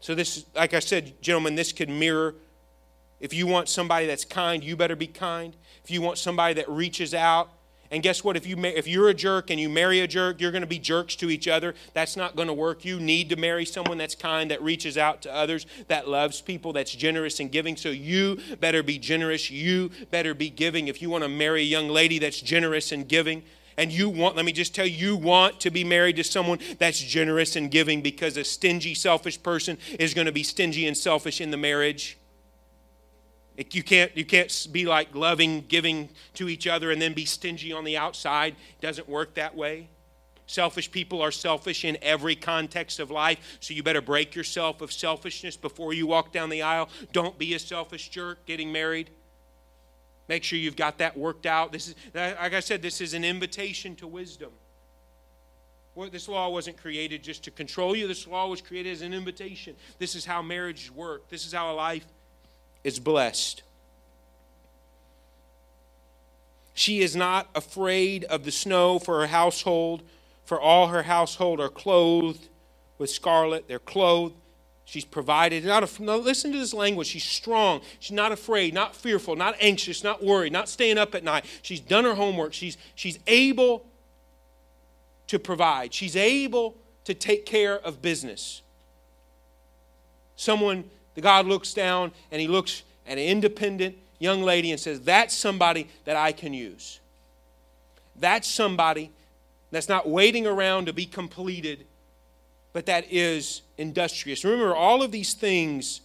[0.00, 2.34] So, this, like I said, gentlemen, this could mirror.
[3.20, 5.54] If you want somebody that's kind, you better be kind.
[5.84, 7.50] If you want somebody that reaches out
[7.90, 8.36] and guess what?
[8.36, 10.78] If, you, if you're a jerk and you marry a jerk, you're going to be
[10.78, 11.74] jerks to each other.
[11.94, 12.84] That's not going to work.
[12.84, 16.72] You need to marry someone that's kind, that reaches out to others, that loves people,
[16.72, 17.76] that's generous and giving.
[17.76, 19.50] So you better be generous.
[19.50, 20.88] You better be giving.
[20.88, 23.42] If you want to marry a young lady that's generous and giving,
[23.78, 26.58] and you want, let me just tell you, you want to be married to someone
[26.78, 30.96] that's generous and giving because a stingy, selfish person is going to be stingy and
[30.96, 32.16] selfish in the marriage.
[33.56, 37.72] You can't, you can't be like loving, giving to each other and then be stingy
[37.72, 38.54] on the outside.
[38.78, 39.88] It doesn't work that way.
[40.46, 44.92] Selfish people are selfish in every context of life, so you better break yourself of
[44.92, 46.88] selfishness before you walk down the aisle.
[47.12, 49.10] Don't be a selfish jerk getting married.
[50.28, 51.72] Make sure you've got that worked out.
[51.72, 54.50] This is, like I said, this is an invitation to wisdom.
[55.96, 58.06] Well, this law wasn't created just to control you.
[58.06, 59.74] This law was created as an invitation.
[59.98, 61.28] This is how marriage work.
[61.28, 62.04] This is how a life
[62.86, 63.64] is blessed.
[66.72, 70.02] She is not afraid of the snow for her household,
[70.44, 72.48] for all her household are clothed
[72.96, 73.66] with scarlet.
[73.66, 74.36] They're clothed.
[74.84, 75.64] She's provided.
[75.64, 77.08] Not a, no, listen to this language.
[77.08, 77.80] She's strong.
[77.98, 81.44] She's not afraid, not fearful, not anxious, not worried, not staying up at night.
[81.62, 82.52] She's done her homework.
[82.52, 83.84] She's, she's able
[85.26, 85.92] to provide.
[85.92, 88.62] She's able to take care of business.
[90.36, 90.84] Someone
[91.16, 95.34] the God looks down and he looks at an independent young lady and says, That's
[95.34, 97.00] somebody that I can use.
[98.14, 99.10] That's somebody
[99.72, 101.86] that's not waiting around to be completed,
[102.72, 104.44] but that is industrious.
[104.44, 106.02] Remember, all of these things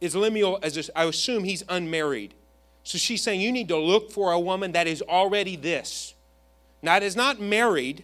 [0.00, 2.34] is Lemuel, as I assume he's unmarried.
[2.84, 6.14] So she's saying you need to look for a woman that is already this.
[6.82, 8.02] That is not married,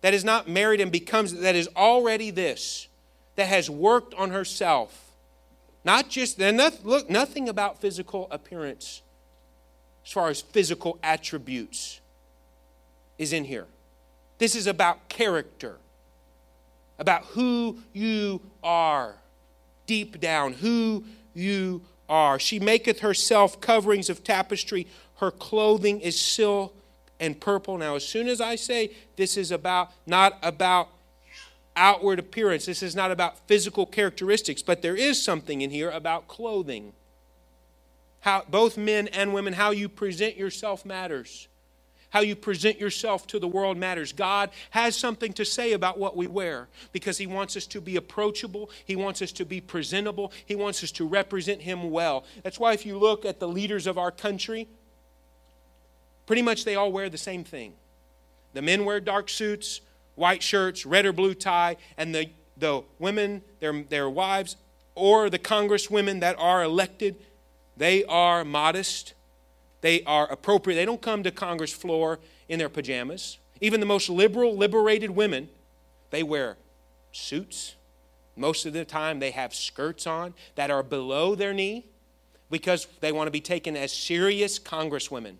[0.00, 2.88] that is not married and becomes, that is already this,
[3.36, 5.09] that has worked on herself.
[5.84, 9.02] Not just, nothing, look, nothing about physical appearance
[10.04, 12.00] as far as physical attributes
[13.18, 13.66] is in here.
[14.38, 15.76] This is about character,
[16.98, 19.16] about who you are
[19.86, 21.04] deep down, who
[21.34, 22.38] you are.
[22.38, 24.86] She maketh herself coverings of tapestry.
[25.16, 26.74] Her clothing is silk
[27.18, 27.76] and purple.
[27.76, 30.88] Now, as soon as I say this is about not about
[31.80, 36.28] outward appearance, this is not about physical characteristics, but there is something in here about
[36.28, 36.92] clothing.
[38.20, 41.48] How both men and women, how you present yourself matters.
[42.10, 44.12] How you present yourself to the world matters.
[44.12, 47.96] God has something to say about what we wear because He wants us to be
[47.96, 48.68] approachable.
[48.84, 50.32] He wants us to be presentable.
[50.44, 52.24] He wants us to represent Him well.
[52.42, 54.68] That's why, if you look at the leaders of our country,
[56.26, 57.74] pretty much they all wear the same thing.
[58.54, 59.80] The men wear dark suits,
[60.20, 64.56] white shirts, red or blue tie, and the, the women, their, their wives,
[64.94, 67.16] or the congresswomen that are elected,
[67.76, 69.14] they are modest
[69.80, 70.76] they are appropriate.
[70.76, 72.18] They don't come to Congress floor
[72.48, 73.38] in their pajamas.
[73.60, 75.48] Even the most liberal, liberated women,
[76.10, 76.56] they wear
[77.12, 77.74] suits.
[78.36, 81.86] Most of the time, they have skirts on that are below their knee
[82.50, 85.36] because they want to be taken as serious congresswomen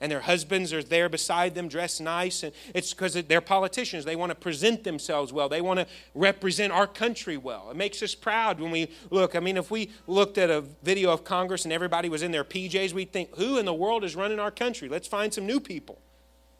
[0.00, 2.42] and their husbands are there beside them dressed nice.
[2.42, 4.04] And it's because they're politicians.
[4.04, 5.48] They want to present themselves well.
[5.48, 7.70] They want to represent our country well.
[7.70, 9.34] It makes us proud when we look.
[9.34, 12.44] I mean if we looked at a video of congress and everybody was in their
[12.44, 14.88] pjs we'd think who in the world is running our country?
[14.88, 15.98] Let's find some new people.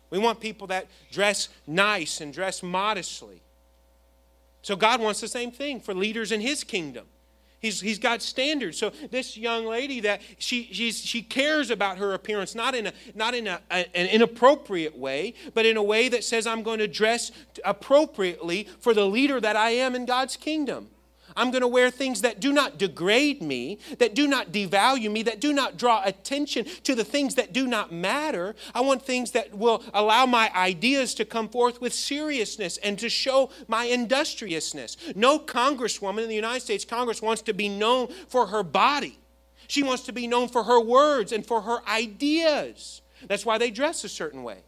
[0.09, 3.43] We want people that dress nice and dress modestly.
[4.63, 7.07] So god wants the same thing for leaders in his kingdom
[7.67, 8.79] He's, he's got standards.
[8.79, 12.93] So this young lady that she, she's, she cares about her appearance, not in, a,
[13.15, 16.79] not in a, a, an inappropriate way, but in a way that says, I'm going
[16.79, 17.33] to dress
[17.65, 20.91] appropriately for the leader that I am in God's kingdom.
[21.37, 25.23] I'm going to wear things that do not degrade me, that do not devalue me,
[25.25, 28.55] that do not draw attention to the things that do not matter.
[28.75, 33.09] I want things that will allow my ideas to come forth with seriousness and to
[33.09, 34.97] show my industriousness.
[35.15, 39.19] No congresswoman in the United States Congress wants to be known for her body.
[39.69, 43.03] She wants to be known for her words and for her ideas.
[43.27, 44.59] That's why they dress a certain way.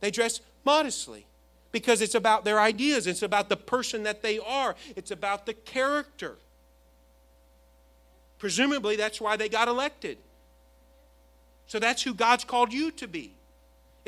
[0.00, 1.27] They dress modestly
[1.72, 5.54] because it's about their ideas, it's about the person that they are, it's about the
[5.54, 6.36] character.
[8.38, 10.18] Presumably, that's why they got elected.
[11.66, 13.34] So that's who God's called you to be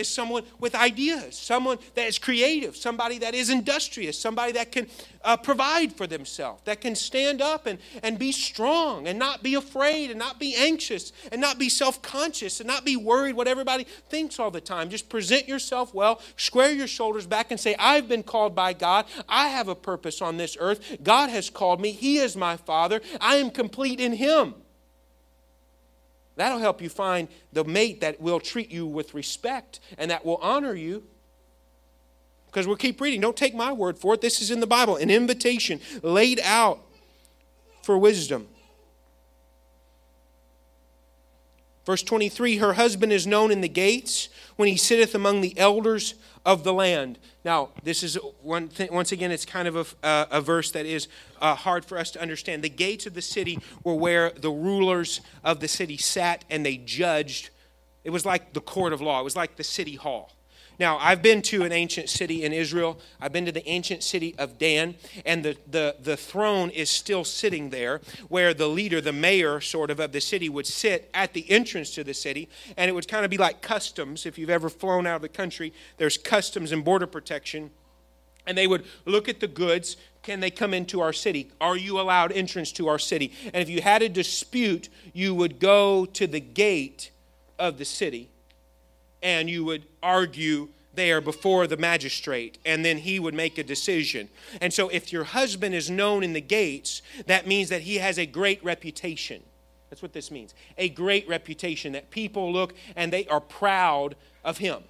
[0.01, 4.89] is someone with ideas, someone that is creative, somebody that is industrious, somebody that can
[5.23, 9.55] uh, provide for themselves, that can stand up and, and be strong and not be
[9.55, 13.47] afraid and not be anxious and not be self conscious and not be worried what
[13.47, 14.91] everybody thinks all the time.
[14.91, 19.07] Just present yourself well, square your shoulders back, and say, I've been called by God.
[19.29, 20.99] I have a purpose on this earth.
[21.03, 21.93] God has called me.
[21.93, 23.01] He is my Father.
[23.21, 24.55] I am complete in Him.
[26.41, 30.39] That'll help you find the mate that will treat you with respect and that will
[30.39, 31.03] honor you.
[32.47, 33.21] Because we'll keep reading.
[33.21, 34.23] Don't take my word for it.
[34.23, 36.81] This is in the Bible an invitation laid out
[37.83, 38.49] for wisdom.
[41.91, 46.15] Verse 23 Her husband is known in the gates when he sitteth among the elders
[46.47, 47.19] of the land.
[47.45, 50.87] Now, this is one thing, once again, it's kind of a, uh, a verse that
[50.87, 51.09] is
[51.41, 52.63] uh, hard for us to understand.
[52.63, 56.77] The gates of the city were where the rulers of the city sat and they
[56.77, 57.51] judged.
[58.05, 60.31] It was like the court of law, it was like the city hall.
[60.81, 62.99] Now, I've been to an ancient city in Israel.
[63.21, 64.95] I've been to the ancient city of Dan,
[65.27, 68.01] and the, the, the throne is still sitting there
[68.31, 71.95] where the leader, the mayor, sort of, of the city would sit at the entrance
[71.97, 72.49] to the city.
[72.79, 74.25] And it would kind of be like customs.
[74.25, 77.71] If you've ever flown out of the country, there's customs and border protection.
[78.47, 79.99] And they would look at the goods.
[80.23, 81.51] Can they come into our city?
[81.61, 83.35] Are you allowed entrance to our city?
[83.53, 87.11] And if you had a dispute, you would go to the gate
[87.59, 88.30] of the city
[89.23, 94.29] and you would argue there before the magistrate, and then he would make a decision.
[94.61, 98.19] And so, if your husband is known in the gates, that means that he has
[98.19, 99.43] a great reputation.
[99.89, 104.59] That's what this means a great reputation, that people look and they are proud of
[104.59, 104.83] him.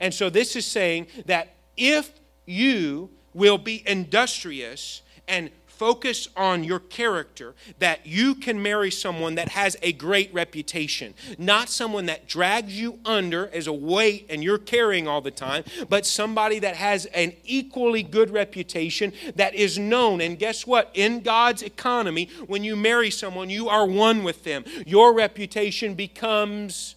[0.00, 2.10] And so, this is saying that if
[2.46, 9.50] you will be industrious and focus on your character, that you can marry someone that
[9.50, 14.58] has a great reputation, not someone that drags you under as a weight and you're
[14.58, 20.20] carrying all the time, but somebody that has an equally good reputation that is known.
[20.20, 20.90] And guess what?
[20.94, 24.64] In God's economy, when you marry someone, you are one with them.
[24.84, 26.96] Your reputation becomes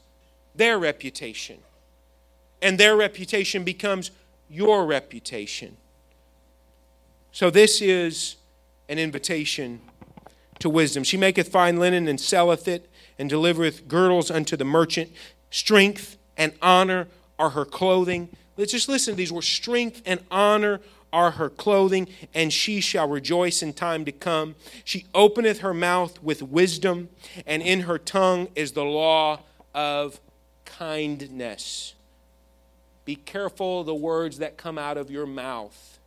[0.55, 1.59] their reputation,
[2.61, 4.11] and their reputation becomes
[4.49, 5.77] your reputation.
[7.31, 8.35] So, this is
[8.91, 9.79] an invitation
[10.59, 11.03] to wisdom.
[11.03, 15.09] She maketh fine linen and selleth it, and delivereth girdles unto the merchant.
[15.49, 17.07] Strength and honor
[17.39, 18.29] are her clothing.
[18.57, 20.81] Let's just listen to these words strength and honor
[21.13, 24.55] are her clothing, and she shall rejoice in time to come.
[24.83, 27.09] She openeth her mouth with wisdom,
[27.45, 29.39] and in her tongue is the law
[29.73, 30.19] of
[30.65, 31.93] kindness.
[33.05, 35.99] Be careful the words that come out of your mouth.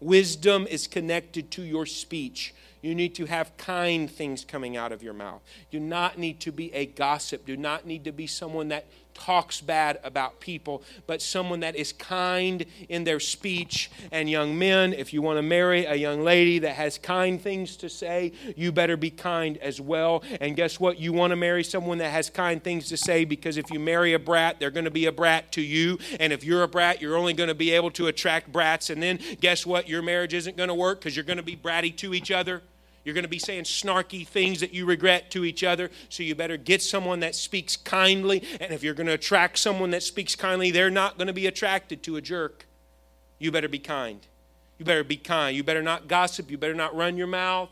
[0.00, 2.54] Wisdom is connected to your speech.
[2.82, 5.42] You need to have kind things coming out of your mouth.
[5.70, 7.44] Do not need to be a gossip.
[7.44, 8.86] Do not need to be someone that
[9.24, 13.90] talks bad about people, but someone that is kind in their speech.
[14.10, 17.76] And young men, if you want to marry a young lady that has kind things
[17.76, 20.22] to say, you better be kind as well.
[20.40, 20.98] And guess what?
[20.98, 24.14] You want to marry someone that has kind things to say because if you marry
[24.14, 25.98] a brat, they're going to be a brat to you.
[26.20, 28.90] And if you're a brat, you're only going to be able to attract brats.
[28.90, 29.88] And then guess what?
[29.88, 32.62] Your marriage isn't going to work because you're going to be bratty to each other.
[33.04, 35.90] You're going to be saying snarky things that you regret to each other.
[36.08, 38.42] So you better get someone that speaks kindly.
[38.60, 41.46] And if you're going to attract someone that speaks kindly, they're not going to be
[41.46, 42.66] attracted to a jerk.
[43.38, 44.20] You better be kind.
[44.78, 45.56] You better be kind.
[45.56, 46.50] You better not gossip.
[46.50, 47.70] You better not run your mouth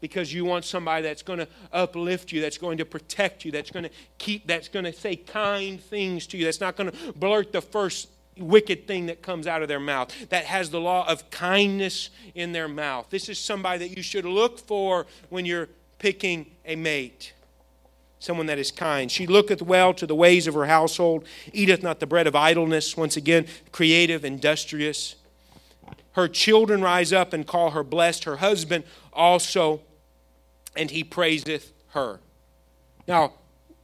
[0.00, 3.70] because you want somebody that's going to uplift you, that's going to protect you, that's
[3.70, 7.12] going to keep, that's going to say kind things to you, that's not going to
[7.14, 8.08] blurt the first
[8.40, 12.52] wicked thing that comes out of their mouth, that has the law of kindness in
[12.52, 13.06] their mouth.
[13.10, 15.68] This is somebody that you should look for when you're
[15.98, 17.32] picking a mate.
[18.20, 19.10] Someone that is kind.
[19.10, 22.96] She looketh well to the ways of her household, eateth not the bread of idleness.
[22.96, 25.14] Once again, creative, industrious.
[26.12, 29.82] Her children rise up and call her blessed, her husband also,
[30.76, 32.18] and he praiseth her.
[33.06, 33.34] Now,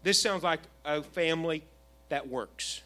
[0.03, 1.63] this sounds like a family
[2.09, 2.83] that works.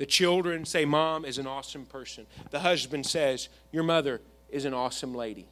[0.00, 2.26] The children say, Mom is an awesome person.
[2.50, 5.46] The husband says, Your mother is an awesome lady.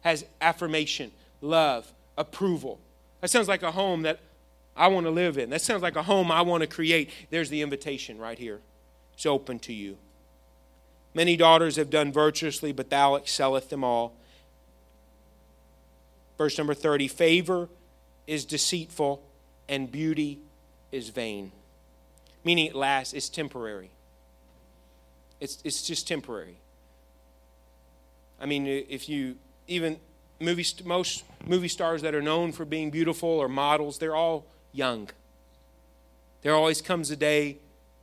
[0.00, 2.80] Has affirmation, love, approval.
[3.20, 4.20] That sounds like a home that
[4.74, 5.50] I want to live in.
[5.50, 7.10] That sounds like a home I want to create.
[7.28, 8.60] There's the invitation right here.
[9.12, 9.98] It's open to you.
[11.12, 14.16] Many daughters have done virtuously, but thou excelleth them all.
[16.38, 17.68] Verse number 30 Favor
[18.26, 19.22] is deceitful,
[19.68, 20.38] and beauty
[20.90, 21.52] is vain
[22.44, 23.90] meaning it lasts, it's temporary.
[25.40, 26.56] It's, it's just temporary.
[28.40, 29.36] I mean, if you
[29.66, 29.98] even
[30.40, 35.08] movie, most movie stars that are known for being beautiful or models, they're all young.
[36.42, 37.56] There always comes a day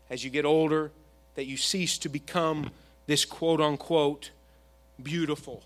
[0.10, 0.92] as you get older
[1.36, 2.72] that you cease to become
[3.08, 4.32] this quote unquote
[5.02, 5.64] beautiful.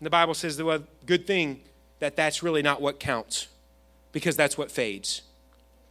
[0.00, 1.62] And the Bible says the good thing
[2.00, 3.48] that that's really not what counts
[4.12, 5.22] because that's what fades.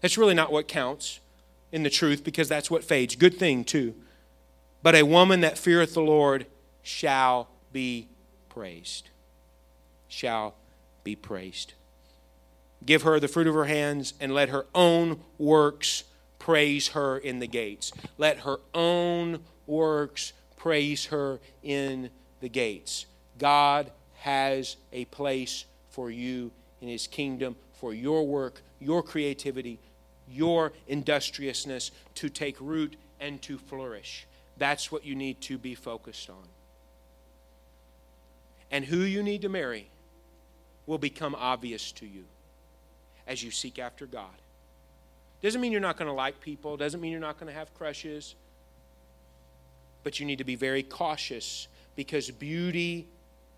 [0.05, 1.19] That's really not what counts
[1.71, 3.15] in the truth because that's what fades.
[3.15, 3.95] Good thing, too.
[4.83, 6.45] But a woman that feareth the Lord
[6.83, 8.07] shall be
[8.47, 9.09] praised.
[10.07, 10.53] Shall
[11.03, 11.73] be praised.
[12.85, 16.03] Give her the fruit of her hands and let her own works
[16.37, 17.91] praise her in the gates.
[18.19, 23.07] Let her own works praise her in the gates.
[23.39, 29.79] God has a place for you in his kingdom, for your work, your creativity,
[30.29, 34.25] your industriousness to take root and to flourish.
[34.57, 36.47] That's what you need to be focused on.
[38.71, 39.89] And who you need to marry
[40.85, 42.25] will become obvious to you
[43.27, 44.25] as you seek after God.
[45.41, 47.73] Doesn't mean you're not going to like people, doesn't mean you're not going to have
[47.75, 48.35] crushes,
[50.03, 53.07] but you need to be very cautious because beauty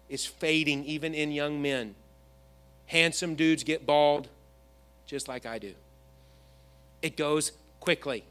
[0.10, 1.96] is fading even in young men.
[2.88, 4.30] Handsome dudes get bald
[5.06, 5.74] just like I do
[7.02, 8.24] it goes quickly.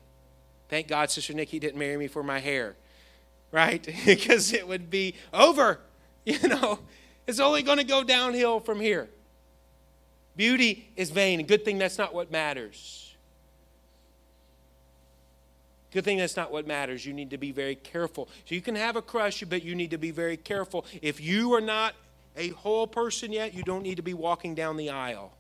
[0.69, 2.77] Thank God Sister Nikki didn't marry me for my hair,
[3.53, 3.87] right?
[4.07, 5.81] because it would be over.
[6.29, 6.81] You know,
[7.29, 9.09] it's only going to go downhill from here.
[10.35, 11.47] Beauty is vain.
[11.47, 13.15] Good thing that's not what matters.
[15.93, 17.07] Good thing that's not what matters.
[17.07, 18.29] You need to be very careful.
[18.45, 20.85] So you can have a crush, but you need to be very careful.
[21.01, 21.95] If you are not
[22.37, 25.33] a whole person yet, you don't need to be walking down the aisle.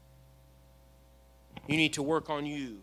[1.67, 2.79] You need to work on you.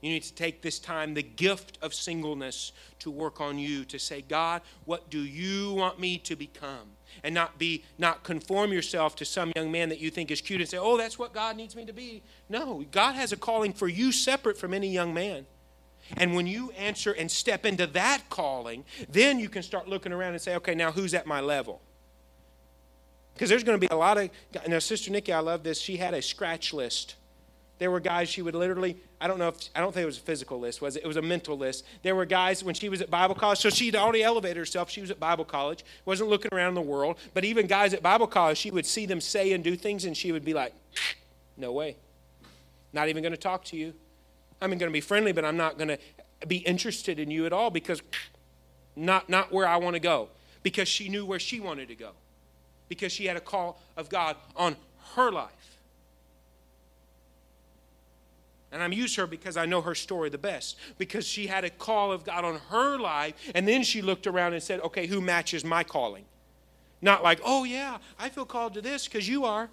[0.00, 3.98] You need to take this time, the gift of singleness, to work on you, to
[3.98, 6.92] say, God, what do you want me to become?
[7.24, 10.60] And not be, not conform yourself to some young man that you think is cute
[10.60, 12.22] and say, oh, that's what God needs me to be.
[12.48, 15.46] No, God has a calling for you separate from any young man.
[16.16, 20.32] And when you answer and step into that calling, then you can start looking around
[20.32, 21.80] and say, okay, now who's at my level?
[23.34, 24.30] Because there's going to be a lot of,
[24.68, 25.80] now, Sister Nikki, I love this.
[25.80, 27.16] She had a scratch list
[27.78, 30.16] there were guys she would literally, I don't know if, I don't think it was
[30.18, 31.04] a physical list, was it?
[31.04, 31.84] It was a mental list.
[32.02, 34.90] There were guys when she was at Bible college, so she'd already elevated herself.
[34.90, 37.16] She was at Bible college, wasn't looking around the world.
[37.34, 40.16] But even guys at Bible college, she would see them say and do things, and
[40.16, 40.72] she would be like,
[41.56, 41.96] no way.
[42.92, 43.92] Not even going to talk to you.
[44.60, 45.98] I'm going to be friendly, but I'm not going to
[46.46, 48.00] be interested in you at all because
[48.94, 50.28] not, not where I want to go.
[50.62, 52.12] Because she knew where she wanted to go.
[52.88, 54.76] Because she had a call of God on
[55.14, 55.65] her life.
[58.72, 60.76] And I'm used her because I know her story the best.
[60.98, 64.54] Because she had a call of God on her life, and then she looked around
[64.54, 66.24] and said, Okay, who matches my calling?
[67.00, 69.70] Not like, Oh, yeah, I feel called to this because you are.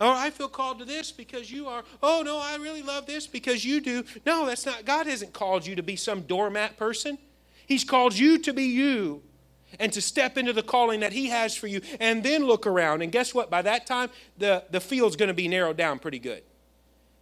[0.00, 1.84] Or I feel called to this because you are.
[2.02, 4.04] Oh, no, I really love this because you do.
[4.26, 4.84] No, that's not.
[4.84, 7.18] God hasn't called you to be some doormat person.
[7.66, 9.22] He's called you to be you
[9.78, 13.02] and to step into the calling that He has for you and then look around.
[13.02, 13.48] And guess what?
[13.48, 16.42] By that time, the, the field's going to be narrowed down pretty good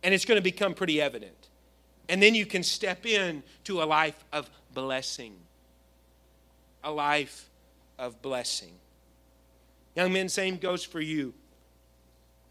[0.04, 1.48] and it's going to become pretty evident.
[2.08, 5.34] And then you can step in to a life of blessing.
[6.84, 7.48] A life
[7.98, 8.74] of blessing.
[9.96, 11.32] Young men, same goes for you.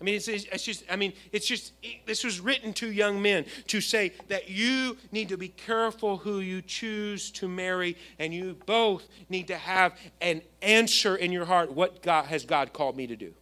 [0.02, 1.74] I mean, it's, it's just, I mean, it's just,
[2.06, 6.40] this was written to young men to say that you need to be careful who
[6.40, 11.72] you choose to marry, and you both need to have an answer in your heart
[11.72, 13.34] what God has God called me to do.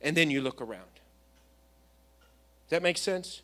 [0.00, 0.84] And then you look around.
[2.68, 3.42] Does that make sense?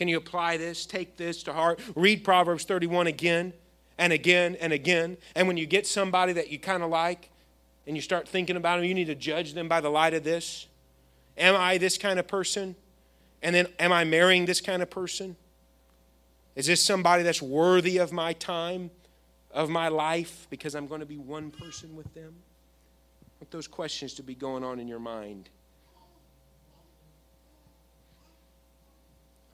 [0.00, 0.86] Can you apply this?
[0.86, 1.78] Take this to heart.
[1.94, 3.52] Read Proverbs 31 again
[3.98, 5.18] and again and again.
[5.34, 7.28] And when you get somebody that you kind of like
[7.86, 10.24] and you start thinking about them, you need to judge them by the light of
[10.24, 10.68] this.
[11.36, 12.76] Am I this kind of person?
[13.42, 15.36] And then, am I marrying this kind of person?
[16.56, 18.90] Is this somebody that's worthy of my time,
[19.50, 22.32] of my life, because I'm going to be one person with them?
[23.22, 25.50] I want those questions to be going on in your mind.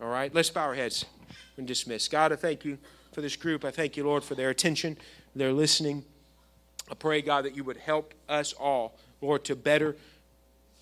[0.01, 1.07] All right, let's bow our heads
[1.57, 2.07] and dismiss.
[2.09, 2.76] God, I thank you
[3.12, 3.64] for this group.
[3.64, 4.99] I thank you, Lord, for their attention,
[5.34, 6.05] their listening.
[6.90, 9.97] I pray, God, that you would help us all, Lord, to better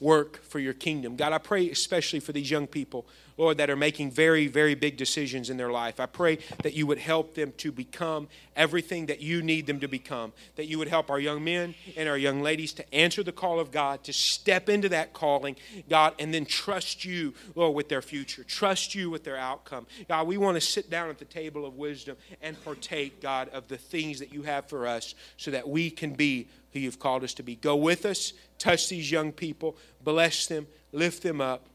[0.01, 1.15] work for your kingdom.
[1.15, 3.07] God, I pray especially for these young people,
[3.37, 5.99] Lord, that are making very, very big decisions in their life.
[5.99, 9.89] I pray that you would help them to become everything that you need them to
[9.89, 10.33] become.
[10.57, 13.59] That you would help our young men and our young ladies to answer the call
[13.59, 15.57] of God, to step into that calling,
[15.89, 18.45] God, and then trust you, Lord, with their future.
[18.45, 19.87] Trust you with their outcome.
[20.09, 23.69] God, we want to sit down at the table of wisdom and partake, God, of
[23.69, 27.25] the things that you have for us so that we can be who you've called
[27.25, 27.57] us to be.
[27.57, 31.67] Go with us, touch these young people, bless them, lift them up.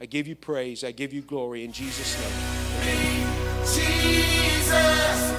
[0.00, 3.26] I give you praise, I give you glory in Jesus' name.
[3.64, 5.35] Jesus.